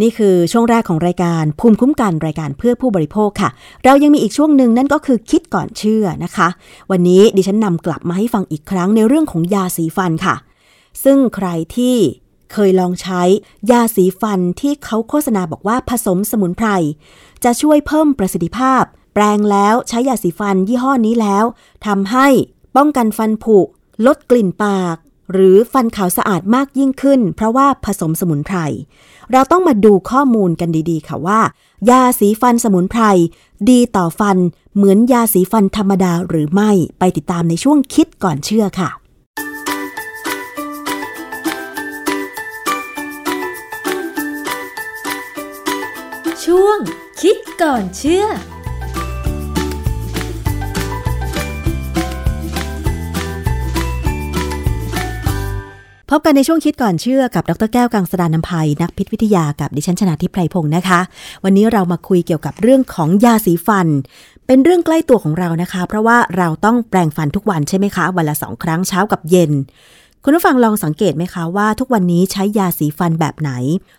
[0.00, 3.50] นี่คือช่วงแรกของรายการภูมิคุ้มกันรายการเพื่อผู้บริโภคค่ะ
[3.84, 6.48] เรายังมีอีกช่วงหนึ่งนั่นก็คือคิดก่อนเชื่อนะคะ
[6.90, 10.36] วันนี้ดิฉันนำกลับมาให้ฟังอีกครั้งในเรื่องของยาสีฟันค่ะ
[11.04, 11.96] ซึ่งใครที่
[12.52, 13.22] เคยลองใช้
[13.70, 16.68] ยาสีฟันที่เขาโฆษณาบอกว่าผสมสมุนไพร
[17.44, 18.82] จะช่วยเพิ่มประสิทธิภาพ
[19.14, 21.44] แปลงแล้วใช้ยาสีฟันยี่ห้อนี้แล้ว
[21.86, 22.26] ทำให้
[22.76, 23.58] ป้องกันฟันผุ
[24.06, 24.96] ลดกลิ่นปาก
[25.32, 28.58] หรือฟันขาวสะอาดมากยิ่งขึ้น เพราะว่าผสมสมุนไพร
[29.32, 31.40] เราต้องมาดูข้อมูลกันดีๆ ค่ะว่า
[31.90, 33.02] ยาสีฟันสมุนไพร
[33.70, 34.36] ดีต่อฟัน
[34.76, 38.90] เหมือนยาสีฟันธรรมดาหรือไม่ไปติดตามในช่วงคิดก่อนเชื่อค่ะ
[46.44, 46.78] ช่วง
[47.20, 48.26] คิดก่อนเชื่อ
[56.12, 61.00] พบกันในช่วงคิดก่อนเชื่อกับดรแก้วกังสดานนภัย นักพิษวิทยากับดิฉันชนะทิพไพรพงศ์นะคะ
[61.44, 63.88] วันนี้เรามาคุยเกี่ยวกับเรื่องของยาสีฟัน
[64.46, 69.52] เป็นเรื่องใกล้ตัวของเรานะคะ เพราะว่าเราต้องแปรงฟันทุกวันใช่ไหมคะ วันละสองครั้งเช้ากับเย็น
[70.24, 73.50] คุณผู้ฟังลองสังเกตไหมคะว่าทุกวันนี้ใช้ยาสีฟันแบบไหน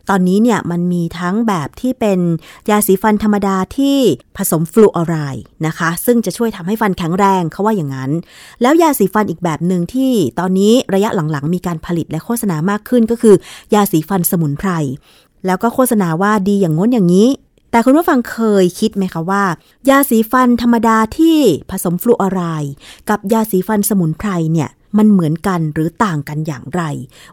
[0.09, 2.19] ตอนนี้เนี่ยมันมีทั้งแบบที่เป็น
[2.69, 3.97] ยาสีฟันธรรมดาที่
[4.37, 8.11] ผสมฟลูออไรด์นะคะ ซึ่งจะช่วยทำให้ฟันแข็งแรงเขาว่าอย่างนั้น
[8.61, 13.35] แล้วยาสีฟันอีกแบบหนึ่งที่ตอนนี้ระยะหลังๆ มีการผลิตและโฆษณามากขึ้นก็คือ
[13.73, 14.69] ยาสีฟันสมุนไพร
[15.45, 17.29] แล้วก็โฆษณาว่าดีอย่างง้นอย่างนี้
[17.71, 19.43] แต่คุณผู้ฟังเคยคิดไหมคะว่า
[19.89, 21.37] ยาสีฟันธรรมดาที่
[21.71, 22.73] ผสมฟลูออไรด์
[23.09, 26.81] กับยาสีฟันสมุนไพรเนี่ย มันเหมือนกันหรือต่างกันอย่างไร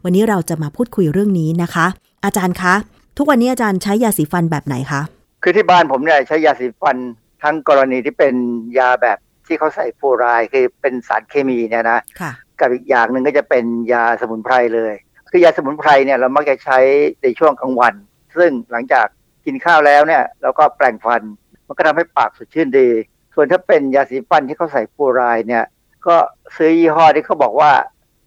[0.04, 1.86] วันนี้เราจะมาพูดคุยเรื่องนี้นะคะ
[2.24, 2.74] อาจารย์คะ
[3.16, 5.02] ทุกวันนี้อาจารย์ใช้ยาสีฟันแบบไหนคะ
[5.42, 6.96] คือที่บ้านผมเนี่ยใช้ยาสีฟัน
[7.42, 8.34] ทั้งกรณีที่เป็น
[8.78, 14.94] ยาแบบที่เขาใส่ฟูรายคือเป็นสารเคมีเนี่ยนะค่ะกับอีกอย่างหนึ่งก็จะเป็นยาสมุนไพรเลย
[15.30, 16.78] คือยาสมุนไพรเนี่ยเรามักจะใช้
[17.22, 17.94] ในช่วงกลางวัน
[18.36, 19.06] ซึ่งหลังจาก
[19.44, 21.22] กินข้าวแล้วเนี่ยเราก็แปรงฟัน
[21.66, 22.88] มันก็ทำให้ปากสดชื่นดี
[23.34, 25.64] ส่วนถ้าเป็นยาสีฟันที่เขาใส่ฟูรายเนี่ย
[26.06, 26.16] ก็
[26.56, 27.72] ซื้อยี่ห้อที่เขาบอกว่า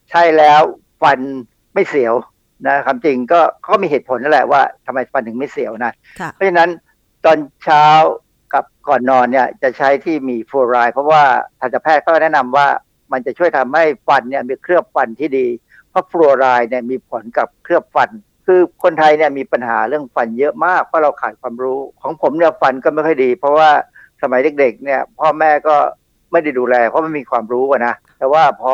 [0.10, 0.62] ใช่แล้ว
[1.02, 1.20] ฟัน
[1.74, 2.14] ไม่เสียว
[2.68, 5.92] นะคำจริงก็เขามีเหตุผลนั่นแหละว่าทำไมฟันถึงไม่เสียวนะ
[6.34, 6.70] เพราะฉะนั้น
[7.26, 7.86] ตอนเช้า
[8.54, 11.24] กับก่อนนอนเนี่ยจะใช้ที่มีฟลูออไรด์เพราะว่า
[11.60, 12.68] ทันตแพทย์ก็แนะนำว่า
[13.12, 15.48] มันจะช่วยทำให้ฟันเนี่ยมีเคลือบฟันที่ดี
[15.90, 18.10] เพราะฟลูออไรด์เนี่ยมีผลกับเคลือบฟัน
[18.46, 23.70] คือคนไทยเนี่ยมีปัญหาเรื่องฟันเยอะมากเพราะเราขาดความรู้ ของผมเนี่ยฟันก็ไม่ค่อยดี เพราะว่า
[24.22, 25.76] สมัยเด็กๆเนี่ยพ่อแม่ก็
[26.32, 28.74] ไม่ได้ดูแล เพราะไม่มีความรู้นะ แต่ว่าพอ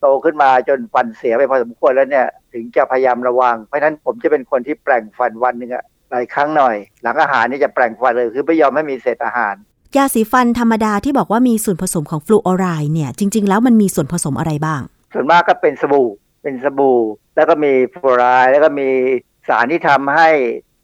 [0.00, 9.54] โตขึ้นมาจนฟันเสียไปพอสมควรแล้วเนี่ยถึงจะพยายามระวัง เพราะฉะนั้นผมจะเป็นคนที่แปลงฟันวันหนึ่งอะหลายครั้งหน่อย หลังอาหารนี่จะแปลงฟันเลย คือไม่ยอมให้มีเศษอาหาร
[9.96, 14.80] ยาสีฟันธรรมดาที่บอกว่ามีส่วนผสมของฟลูออไรด์เนี่ย จริง ๆ แล้วมันมีส่วนผสมอะไรบ้าง
[15.14, 16.08] ส่วนมากก็เป็นสบู่
[16.42, 17.00] เป็นสบู่
[17.36, 18.88] แล้วก็มีฟลูออไรด์แล้วก็มี
[19.48, 20.28] สารที่ทำให้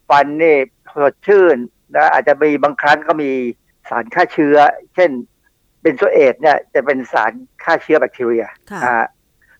[0.08, 0.56] ฟันนี่
[1.02, 1.56] สดชื่น
[1.92, 3.30] แล้วอาจจะมีบางครั้งก็มี
[3.88, 4.56] สารฆ่าเชื้อ
[4.94, 5.10] เช่น
[5.82, 7.32] เป็นโซเอตเนี่ยจะเป็นสาร
[7.64, 9.04] ฆ่าเชื้อแบคทีเรียค่ะอ่า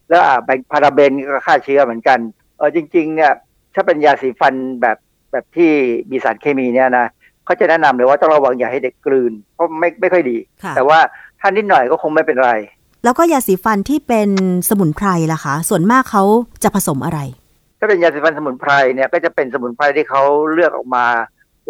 [0.09, 2.19] แล้วอ่าแบงพาราเบนก็ฆ่าเชื้อเหมือนกัน
[2.59, 3.33] เออจริง ๆ เนี่ย
[3.75, 4.99] ถ้าเป็นยาสีฟันแบบ
[5.33, 5.73] แบบที่
[6.11, 7.07] มีสารเคมีเนี่ยนะ
[7.45, 10.99] เขาจะแนะนำเลยว่าต้องระวังอย่าให้เด็กกลืน เพราะไม่ไม่ค่อยดีค่ะแต่ว่า
[11.41, 12.53] ถ้านิดหน่อยก็คงไม่เป็นไร
[13.05, 14.31] แล้วก็ยาสีฟันที่เป็น
[14.69, 16.25] สมุนไพรล่ะคะ ส่วนมากเขา
[16.63, 17.21] จะผสมอะไร
[17.79, 21.07] ถ้าเป็นยาสีฟันสมุนไพรเนี่ยก็จะเป็นสมุนไพรที่เขาเลือกออกมา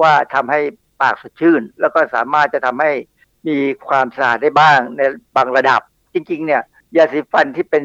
[0.01, 0.61] ว่าทำให้
[1.01, 2.91] ปากสดชื่น แล้วก็สามารถจะทำให้
[3.47, 3.57] มี
[3.89, 5.01] ความสะอาดได้บ้างใน
[5.37, 5.81] บางระดับ
[6.15, 6.63] จริง ๆ เนี่ย
[6.97, 7.85] ยาสีฟันที่เป็น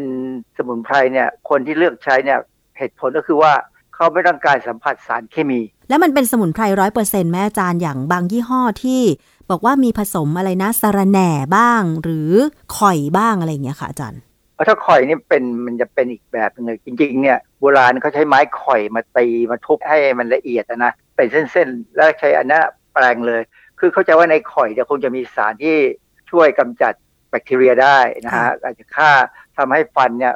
[0.58, 2.40] สมุนไพรเนี่ยคนที่เลือกใช้เนี่ย
[2.78, 3.54] เหตุผลก็คือว่า
[3.96, 9.02] เขาไม่ต้องการสัมผัสสารเคมี แล้วมันเป็นสมุนไพรร้อยเปอร์เซ็นต์แม่อาจารย์อย่างบางยี่ห้อที่
[9.50, 12.32] บอกว่ามีผสมอะไรนะสาระแหน่บ้าง หรือ
[12.78, 14.22] ข่อยบ้างอะไรอย่างเงี้ยค่ะอาจารย์
[14.56, 23.42] เพราะถ้าข่อยนี่เป็นมันจะเป็นอีกแบบหนึงเลยจริง ๆ เนี่ยโบราณเขาใช้ไม้ข่อยมาตีมาทุบให้มันละเอียดอะนะเป็นเส้นๆ แล้วใช้อันนั้นแปลงเลย
[23.86, 25.78] คือเข้าใจว่าในข่อยเนี่ยคงจะมีสารที่
[26.32, 26.94] ช่วยกำจัด
[27.30, 29.12] แบคทีเรียได้นะฮะอาจจะฆ่า
[29.58, 30.34] ทำให้ฟันเนี่ย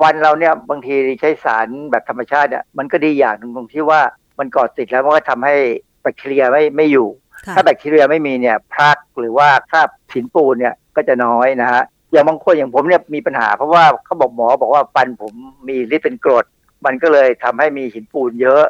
[0.00, 4.00] ฟันเราเนี่ยบางทีใช้สารแบบธรรมชาติเนี่ยมันก็ดีอย่างหนึ่งตรงที่ว่า
[4.38, 5.56] มันเกาะติดแล้วมันก็ทำให้
[6.02, 7.08] แบคทีเรียไม่ไม่อยู่
[7.46, 11.82] ค่ะถ้าแบคทีเรียไม่มีเนี่ยพลักหรือว่าคราบหินปูนเนี่ยก็จะน้อยนะฮะ
[12.12, 15.34] อย่างบางคนอย่างผมเนี่ยมีปัญหา เพราะว่าเขาบอกหมอบอกว่าฟันผม
[15.68, 16.44] มีฤทธิ์เป็นกรด
[16.84, 18.64] มันก็เลยทำให้มีหินปูนเยอะ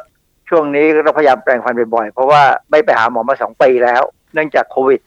[0.49, 4.01] ช่วงนี้ก็ต้องพยายามแปรงฟันบ่อยๆ เพราะว่าไม่ไปหาหมอมาสองปีแล้ว
[4.33, 5.01] เนื่องจากโควิด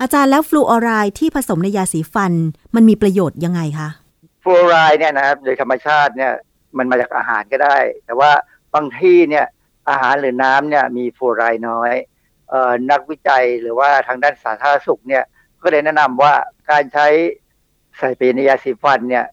[0.00, 2.32] อาจารย์แล้วฟลูออไรด์ที่ผสมในยาสีฟัน
[2.74, 3.88] มันมีประโยชน์ยังไงคะ
[4.42, 6.32] ฟลูออไรด์เนี่ยนะครับโดยธรรมชาติเนี่ย
[6.78, 7.76] มันมาจากอาหารก็ได้
[8.06, 8.30] แต่ว่า
[8.74, 9.46] บางที่เนี่ย
[9.90, 11.92] อาหารหรือน้ำเนี่ยมีฟลูออไรด์น้อย
[12.50, 15.24] เอ่อนักวิจัยหรือว่าทางด้านสาธารณสุขเนี่ย
[15.62, 16.32] ก็เลยแนะนำว่า
[16.70, 17.06] การใช้
[17.98, 19.24] ใส่ไปในยาสีฟันเนี่ย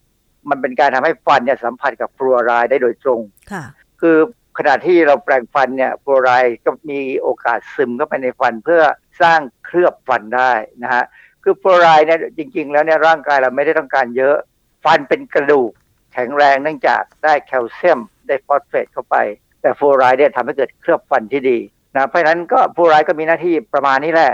[0.50, 3.22] มันเป็นการทำให้ฟันเนี่ยสัมผัสกับฟลูออไรด์ได้โดยตรง
[3.52, 3.64] ค่ะ
[4.02, 4.18] คือ
[4.58, 8.82] ขณะที่เราแปรงฟันเนี่ยฟลูอไรด์ก็มีโอกาสซึมเข้าไปในฟันเพื่อ
[9.22, 10.52] สร้างเคลือบฟันได้
[10.84, 11.04] นะฮะ
[11.44, 14.36] คือฟลูอไรด์เนี่ยจริง ๆ แล้วเนี่ยร่างกายเราไม่ได้ต้องการเยอะ
[14.84, 15.72] ฟันเป็นกระดูก
[16.14, 19.16] แข็งแรงเนื่องจากได้แคลเซียมได้ฟอสเฟตเข้าไป
[19.62, 21.58] แต่ฟลูออไรด์เนี่ยทำให้เกิดเคลือบฟันที่ดี
[21.96, 24.34] นะเพราะฉะนั้นก็ฟลูออไรด์ก็มีหน้าที่ประมาณนี้แหละ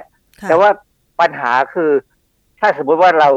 [0.49, 0.69] แต่ว่า
[1.19, 1.91] ปัญหาคือ
[2.59, 3.29] ถ้าสมมติว่าเรา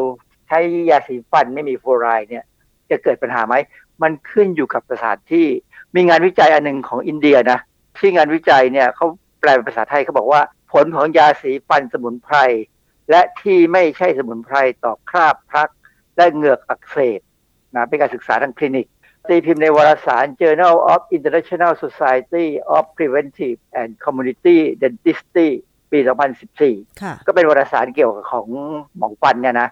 [0.49, 0.59] ใช้
[0.91, 2.45] ยาสีฟันไม่มีฟลูออไรด์เนี่ย
[2.91, 3.55] จะเกิดปัญหาไหม
[4.03, 5.47] มันขึ้นอยู่กับสถานที่
[5.95, 7.59] มีงานวิจัยอันหนึ่งของอินเดียนะ
[7.99, 9.07] ที่งานวิจัยเนี่ยเขา
[9.41, 12.36] แปลเป็นภาษาไทยเขาบอกว่า ผลของยาสีฟันสมุนไพร
[13.11, 15.68] และที่ไม่ใช่สมุนไพรต่อคราบพลัก
[16.16, 17.20] และเหงือกอักเสบ
[17.74, 18.86] นะเป็นการศึกษาทางคลินิก
[19.28, 25.51] ตีพิมพ์ในวารสาร Journal of International Society of Preventive and Community Dentistry
[25.93, 25.99] ปี
[26.51, 28.49] 2014ค่ะก็เป็นวารสารเกี่ยวกับของ
[28.97, 29.68] หมอฟันเนี่ยนะ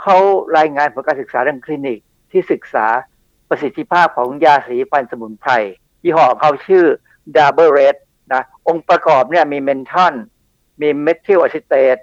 [0.00, 0.16] เขา
[0.58, 1.98] รายงานผลการศึกษาทางคลินิก
[2.30, 2.86] ที่ศึกษา
[3.48, 5.52] ประสิทธิภาพของยาสีฟันสมุนไพร
[6.02, 6.84] ยี่ห้อของเขาชื่อ
[7.36, 7.96] Dabur Red
[8.32, 10.14] นะองค์ประกอบเนี่ยมี menthol
[10.80, 11.96] มี menthyl acetate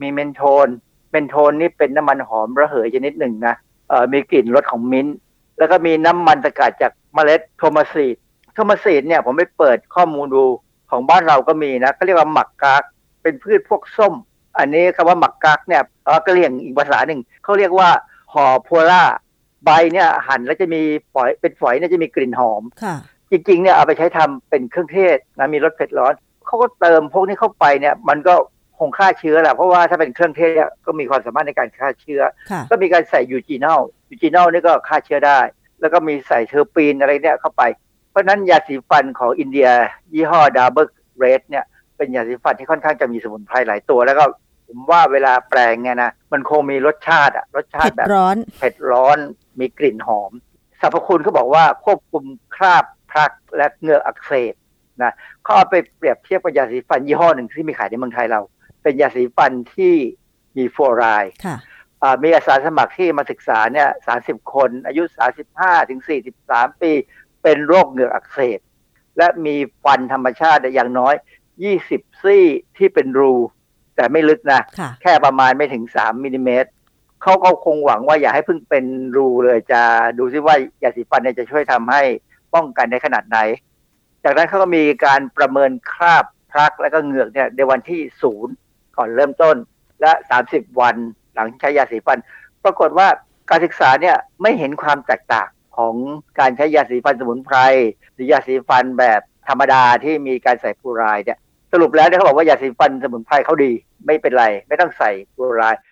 [0.00, 0.68] มี menthone
[1.10, 3.54] menthone นี่เป็นน้ำมันหอมระเหยชนิดหนึ่งนะ
[3.88, 5.16] เอ่อมีกลิ่นรสของมิ้นท์
[5.58, 8.16] แล้วก็มีน้ำมันสกัดจากเมล็ด tomar seed
[8.54, 10.44] tomar seed เนี่ยผมไปเปิดข้อมูลดู
[10.90, 12.82] ของบ้านเราก็มีนะเขาเรียกว่าหมักกาก
[13.22, 14.14] เป็นพืชพวกส้ม
[14.58, 17.88] อันนี้คำว่าหมักกากเนี่ยเออก็เรียกอีกภาษาหนึ่งเขาเรียกว่า
[18.32, 19.02] หอโพล่า
[19.64, 20.82] ใบเนี่ยหั่นแล้วจะมี
[21.12, 22.96] ฝอยเป็นฝอยเนี่ยจะมีกลิ่นหอมค่ะ
[23.30, 26.14] จริงๆเนี่ยเอาไปใช้ทำเป็นเครื่องเทศนะมีรสเผ็ดร้อน
[26.46, 28.34] เขาก็เติมพวกนี้เข้าไปเนี่ยมันก็
[28.78, 33.80] คงฆ่าเชื้อแหละเพราะว่าถ้าเป็นเครื่องเทศเนี่ยก็มีความสามารถในการฆ่าเชื้อค่ะก็มีการใส่ eugenol
[34.10, 35.40] eugenol นี่ก็ฆ่าเชื้อได้
[35.80, 37.62] แล้วก็มีใส่เทอร์ปีนอะไรเนี่ยเข้าไป
[38.10, 39.68] เพราะฉะนั้นยาสีฟันของอินเดีย
[40.14, 40.86] ยี่ห้อ Dabur
[41.18, 41.64] Red เนี่ย
[41.96, 44.24] เป็นยาสีฟันที่ค่อนข้างจะมีสมุนไพรหลายตัวแล้วก็
[44.66, 49.18] ผมว่าเวลาแปรงเนี่ยนะมันคงมีรสชาติอะรสชาติเผ็ดแบบร้อนเผ็ดร้อน
[49.60, 50.32] มีกลิ่นหอม
[50.80, 52.24] สรรพคุณเขาบอกว่าควบคุม
[52.56, 54.54] คราบ plaque และเหงือกอักเสบ
[55.02, 58.40] นะเขาเอาไปเปรียบเทียบกับยาสีฟันยี่ห้อหนึ่งที่มีขายในเมืองไทยเรา
[58.82, 59.94] เป็นยาสีฟันที่
[60.56, 61.56] มีฟลูออไรด์ค่ะ
[62.02, 65.02] อ่ามีอาสาสมัครที่มาศึกษาเนี่ยสาสิบคน อายุ
[65.46, 66.00] 35ถึง
[66.40, 66.92] 43ปี
[67.42, 68.58] เป็นโรคเหงือกอักเสบ
[69.18, 71.14] และมีฟันธรรมชาติอย่างน้อย
[71.68, 72.44] 20ซี่
[72.76, 73.34] ที่เป็นรู
[73.96, 76.70] แต่ไม่ลึกนะค่ะแค่ประมาณไม่ถึงสามมิลลิเมตร
[77.22, 78.84] เขาก็คงหวังว่าอย่าให้เพิ่งเป็น
[79.16, 79.82] รูเลยจะ
[80.18, 82.02] ดูซิว่ายาสีฟันเนี่ยจะช่วยทำให้
[82.54, 83.38] ป้องกันได้ขนาดไหน
[84.24, 88.54] จากนั้นเขาก็มีการประเมินคราบพรักและก็เหงือกเนี่ยในวันที่ศูนย์
[88.96, 89.56] ก่อนเริ่มต้น
[90.00, 90.12] และ
[90.46, 90.96] 30 วัน
[91.34, 92.18] หลังใช้ยาสีฟัน
[92.64, 93.08] ปรากฏว่า
[93.50, 95.94] การศึกษาเนี่ยไม่เห็นความแตกต่างของ
[96.40, 97.56] การใช้ยาสีฟันสมุนไพร
[98.14, 101.38] หรือยาสีฟันแบบธรรมดาที่มีการใส่ฟูรด์เนี่ย
[101.72, 103.72] สรุปแล้วเนี่ยเขาบอกว่ายาสีฟันสมุนไพรเขาดี
[104.06, 105.91] ไม่เป็นไร ไม่ต้องใส่ฟูรด์แ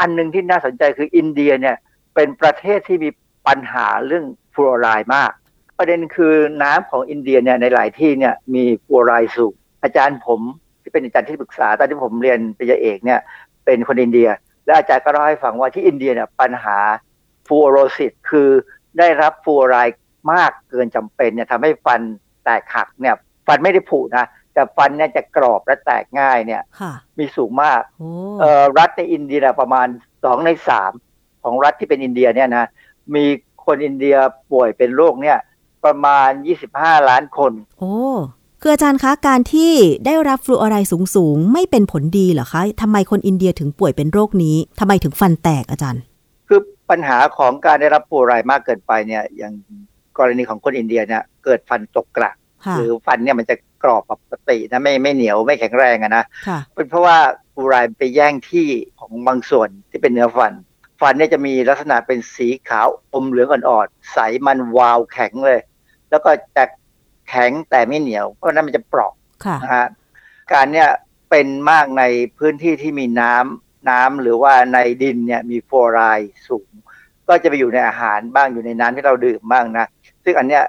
[0.00, 1.76] อันหนึ่งที่น่าสนใจคืออินเดียเนี่ย
[2.14, 3.10] เป็นประเทศที่มี
[3.46, 4.24] ปัญหาเรื่อง
[4.54, 5.30] ฟลูอไรด์มาก
[5.78, 10.40] ประเด็นคือน้ำของอินเดียเนี่ยในหลายที่เนี่ยมีฟลูอไรด์สูงอาจารย์ผม
[10.82, 13.20] ที่เป็นอาจารย์ที่ปรึกษาตอนที่ผมเรียนปริญญาเอกเนี่ย
[13.64, 14.28] เป็นคนอินเดีย
[14.64, 16.78] และอาจารย์ก็เล่าให้ฟังว่าที่อินเดียเนี่ยปัญหา
[17.46, 18.48] ฟลูออโรซิสคือ
[18.98, 20.00] ได้รับฟลูอไรด์
[20.32, 22.00] มากเกินจำเป็นเนี่ยทำให้ฟัน
[22.44, 23.14] แตกหักเนี่ย
[23.46, 24.26] ฟันไม่ได้ผุนะ
[24.58, 29.86] แต่ฟันเนี่ยจะกรอบและแตกง่ายเนี่ยค่ะมีสูงมากโอ้เอ่อรัฐในอินเดียเนี่ยประมาณ
[30.24, 30.92] สองในสาม
[31.42, 32.66] ของรัฐที่เป็นอินเดียเนี่ยนะ
[33.14, 33.24] มี
[33.66, 34.16] คนอินเดีย
[34.52, 35.38] ป่วยเป็นโรคเนี่ย
[35.84, 36.30] ประมาณ
[36.70, 37.96] 25 ล้านคน โอ้
[38.60, 39.72] คืออาจารย์คะการที่
[40.06, 46.02] ได้รับฟลูออไรด์สูงๆ ไม่เป็นผลดีเหรอคะทำไมคนอินเดียถึงป่วยเป็นโรคนี้ทำไมถึงฟันแตกอาจารย์
[46.48, 49.54] คือปัญหาของการได้รับฟลูอไรด์มากเกินไปเนี่ยอย่าง
[50.18, 52.32] กรณีของคนอินเดียเนี่ยเกิดฟันตกกระ
[52.66, 57.18] ค่ะหรือฟันเนี่ยมันจะ กรอบปกตินะไม่ไม่เหนียวไม่แข็งแรงอะนะค่ะเป็นเพราะว่า
[57.54, 58.68] ฟลูอไรด์ไปแย่งที่
[58.98, 60.52] ของบางส่วนที่เป็นเนื้อฟัน
[61.00, 65.60] ฟันเนี่ยจะมีลักษณะเป็นสีขาวอมเหลืองอ่อนๆใสมันวาวแข็งเลย
[66.10, 66.64] แล้วก็จะ
[67.28, 69.12] แข็งแต่ไม่เหนียว เพราะฉะนั้นมันจะเปราะ
[69.44, 69.86] ค่ะนะฮะ
[70.52, 70.88] การเนี่ย
[71.30, 72.04] เป็นมากใน
[72.38, 76.70] พื้นที่ที่มีน้ำน้ำหรือว่าในดินเนี่ยมีฟลูออไรด์สูง
[77.28, 79.86] ก็จะไปอยู่ในอาหารบ้างอยู่ในน้ำที่เราดื่มบ้างนะ
[80.24, 80.64] ซึ่งอันเนี้ย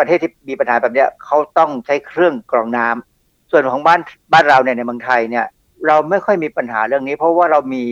[0.00, 4.00] ประเทศที่มีปัญหาแบบเนี้ยเขาต้องใช้เครื่องกรองน้ำส่วนของบ้าน
[4.32, 5.46] บ้านเราเนี่ยในเมืองไทยเนี่ย
[5.86, 7.84] เราไม่ค่อยมีปัญหาเรื่องนี้ เพราะว่าเรามี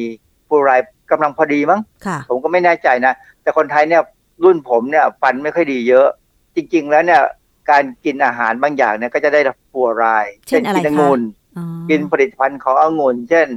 [0.49, 4.03] ฟลูออไรด์กำลังพอดีมั้งค่ะผมก็ไม่แน่ใจนะ แต่คนไทยเนี่ย
[4.45, 6.09] รุ่นผมเนี่ยฟันไม่ค่อยดีเยอะ
[6.57, 7.23] จริง ๆ แล้วเนี่ย
[7.71, 9.41] การกินอาหารบางอย่างเนี่ยก็จะได้
[9.73, 11.21] ฟลูออไรด์เช่นอะไรกิคะองุ่น
[11.57, 13.49] อ๋อกินผลิตภัณฑ์ขององุ่นเช่น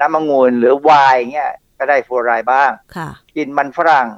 [0.00, 4.08] น้ำองุ่นหรือไวน์เงี้ยก็ได้ฟลูออไรด์บ้างค่ะกินมันฝรั่ง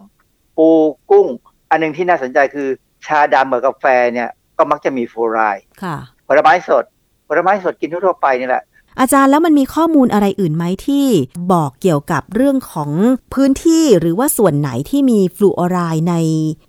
[0.56, 0.68] ปู
[1.10, 1.26] กุ้ง
[1.70, 2.68] อันหนึงที่น่าสนใจคือ
[3.06, 3.84] ชาดำกับกาแฟ
[4.14, 5.96] เนี่ยก็มักจะมีฟลูออไรด์ค่ะ
[6.28, 6.84] ผลไม้สด
[7.28, 8.64] ผลไม้สดกินทั่วๆไปนี่แหละ
[9.00, 11.06] อาจารย์แล้วมันมีข้อมูลอะไรอื่นไหมที่
[11.52, 12.90] บอกเกี่ยวกับเรื่องของ
[13.34, 16.16] พื้นที่หรือว่าส่วนไหนที่มีฟลูออไรด์ใน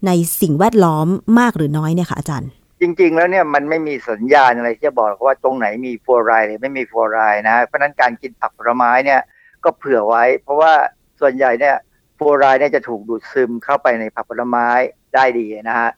[0.08, 0.12] ใน
[0.42, 1.08] สิ่งแวดล้อม
[1.40, 2.50] มากหรือน้อยเนี่ยค่ะอาจารย์
[2.82, 9.22] จริง ๆ แล้วเนี่ยมันไม่มีสัญญาณอะไรที่จะบอกว่าตรงไหนมีฟลูออไรด์หรือไม่มีฟลูออไรด์นะเพราะฉะนั้นการกินผักผลไม้เนี่ย
[9.64, 10.74] ก็เผื่อไว้ เพราะว่า
[11.20, 11.76] ส่วนใหญ่เนี่ย
[12.18, 14.68] ฟลูออไรด์เนี่ยจะถูกดูดซึมเข้าไปในผักผลไม้
[15.16, 15.90] ได้ดีนะฮะ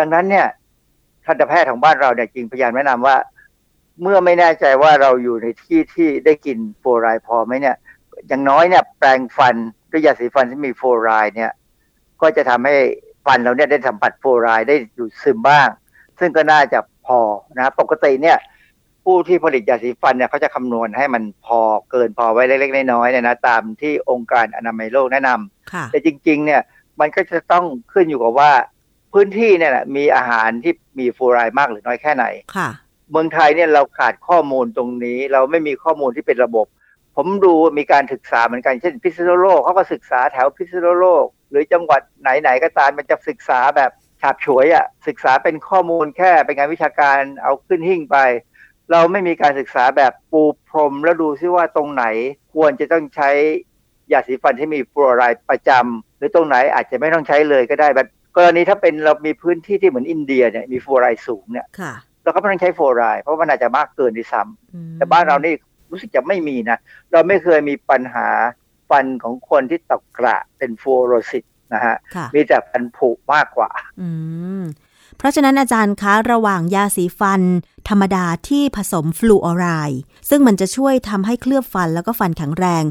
[0.00, 0.46] ดังนั้นเนี่ย
[1.26, 3.16] ทันตแพทย์ของบ้านเราเนี่ยจริงพยายามแนะนำว่า
[4.02, 7.76] เมื่อไม่แน่ใจว่าเราอยู่ในที่ที่ได้กินฟลูออไรด์พอไหมเนี่ย
[8.28, 9.54] อย่างน้อยเนี่ยแปรงฟัน
[9.90, 11.52] ด้วยยาสีฟันที่มีฟลูออไรด์เนี่ย
[12.22, 12.74] ก็จะทำให้
[13.26, 15.68] ฟันเราเนี่ยได้สัมผัสฟลูออไรด์ได้ดูดซึมบ้าง
[16.18, 17.20] ซึ่งก็น่าจะพอ
[17.58, 18.38] นะปกติเนี่ย
[19.04, 26.60] ผู้ที่ผลิตยาสีฟันเนี่ยเขาจะคำนวณให้มันพอเกินพอไว้เล็กๆน้อยๆเนี่ยนะตามที่องค์การอนามัยโลกแนะนำค่ะแต่จริง ๆ เนี่ย
[27.00, 28.52] มันก็จะต้องขึ้นอยู่กับว่า
[29.12, 32.24] พื้นที่เนี่ยแหละมีอาหารที่มีฟลูออไรด์มากหรือน้อยแค่ไหน
[32.56, 32.68] ค่ะ
[33.10, 36.66] เมืองไทยเนี่ยเราขาดข้อมูลตรงนี้ เราไม่มีข้อมูลที่เป็นระบบ
[37.16, 43.90] ผมดูมีการศึกษาเหมือนกัน เช่นพิษณุโลกเขาก็ศึกษาแถวพิษณุโลก หรือจังหวัดไหนๆก็ตามมันจะศึกษาแบบ
[44.20, 48.16] ฉาบฉวยอะ่ะศึกษาเป็นข้อมูลแค่เป็นงานวิชาการเอาขึ้นหิ้งไป
[48.92, 52.04] เราไม่มีการศึกษาแบบปูพรมแล้วดูซิว่าตรงไหน
[52.54, 53.30] ควรจะต้องใช้
[54.12, 61.92] ยาสีฟันที่มีฟลูออไรด์ประจำหรือตรงไหนอาจจะไม่ต้องใช้เลยก็ได้แบบ กรณีถ้าเป็นเรามีพื้นที่ที่เหมือนอินเดียเนี่ยมีฟลูออไรด์สูงเนี่ยค่ะ
[62.24, 65.54] เราก็ไม่ต้องใช้ฟลูออไรด์เพราะมันอาจจะมากเกินด้วยซ้ำอืมแต่บ้านเรานี่
[65.90, 66.78] รู้สึกจะไม่มีนะ
[67.12, 68.28] เราไม่เคยมีปัญหา
[68.90, 73.70] ฟันของคนที่ตกกระเป็นฟลูออโรซิสนะฮะค่ะมีแต่ฟันผุมากกว่า
[74.00, 74.08] อื
[74.60, 74.62] ม
[75.18, 77.42] เพราะฉะนั้นอาจารย์คะระหว่างยาสีฟัน
[77.88, 82.84] ธรรมดาที่ผสมฟลูออไรด์ซึ่งมันจะช่วยทำให้เคลือบฟันแล้วก็ฟันแข็งแรง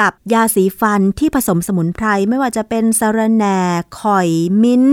[0.00, 3.58] กับยาสีฟันที่ผสมสมุนไพรไม่ว่าจะเป็นสะระแหน่
[4.00, 4.28] ข่อย
[4.62, 4.84] มิ้น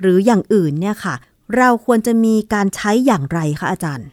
[0.00, 1.14] หรืออย่างอื่นเนี่ยค่ะ
[1.56, 4.08] เราควรจะมีการใช้อย่างไรคะอาจารย์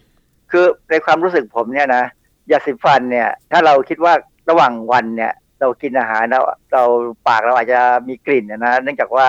[0.51, 2.03] คือในความรู้สึกผมเนี่ยนะ
[2.51, 4.13] ยาสีฟันเนี่ย ถ้าเราคิดว่า
[4.49, 6.41] ระหว่างวันเนี่ยเรากินอาหารเรา
[6.73, 6.83] เรา
[7.27, 9.27] ปากเราอาจจะมีกลิ่นนะเนื่องจากว่า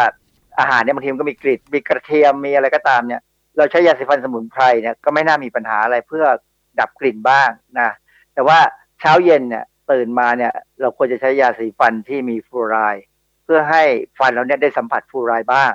[0.59, 3.21] อาหารเนี่ยบางทีมันก็มีกลิ่นมีกระเทียมมีอะไรก็ตามเนี่ย
[3.57, 6.25] เราใช้ยาสีฟันสมุนไพรเนี่ยก็ไม่น่ามีปัญหาอะไรเพื่อ
[6.81, 7.49] ดับกลิ่นบ้าง
[7.79, 7.91] นะ
[8.35, 8.59] แต่ว่า
[9.01, 13.05] เช้าเย็นเนี่ย ตื่นมาเนี่ย เราควรจะใช้ยาสีฟันที่มีฟลูออไรด์
[13.45, 13.83] เพื่อให้
[14.19, 15.73] ฟันเราเนี่ยได้สัมผัสฟลูออไรด์บ้าง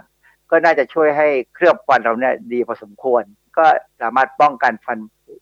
[0.52, 3.24] ก็น่าจะช่วยให้เคลือบฟันเราเนี่ยดีพอสมควร
[3.58, 3.66] ก็
[4.02, 4.98] สามารถป้องกันฟัน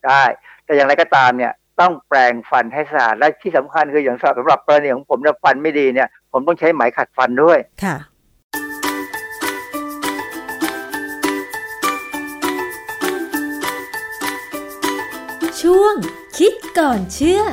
[0.07, 0.24] ได้
[0.65, 7.97] แต่อย่างไรก็ตามเนี่ยต้องแปรงฟันให้สะอาดและที่สำคัญคืออย่างสำหรับกรณีของผมเนี่ยฟันไม่ดีเนี่ย ผมต้องใช้ไหมขัดฟันด้วยค่ะ
[15.61, 15.95] ช่วง
[16.38, 17.43] คิดก่อนเชื่อ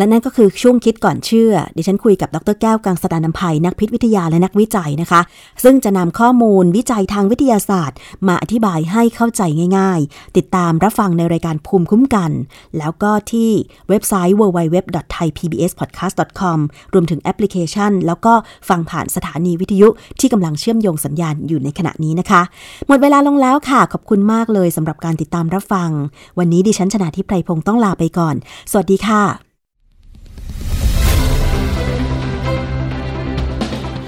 [0.00, 5.20] และนั่นก็คือช่วงคิดก่อนเชื่อ ดิฉันคุยกับดรแก้วกังสดานนภัยนักพิษวิทยาและนักวิจัยนะคะ
[5.64, 7.96] ซึ่งจะนำข้อมูลวิจัยทางวิทยาศาสตร์
[8.28, 9.42] มาอธิบายให้เข้าใจ
[9.78, 12.30] ง่าย ๆ ติดตามรับฟังในรายการภูมิคุ้มกัน
[12.78, 13.50] แล้วก็ที่
[13.88, 16.58] เว็บไซต์ www.thaipbspodcast.com
[16.92, 18.32] รวมถึงแอปพลิเคชัน แล้วก็
[18.68, 19.88] ฟังผ่านสถานีวิทยุ
[20.20, 22.42] ที่กำลังเชื่อมโยงสัญญาณอยู่ในขณะนี้นะคะ
[22.88, 25.90] หมดเวลาลงแล้วค่ะ ขอบคุณมากเลยสำหรับการติดตามรับฟัง
[26.38, 28.34] วันนี้ดิฉันชนะทิพไพรพงศ์ต้องลาไปก่อน
[28.70, 29.49] สวัสดีค่ะ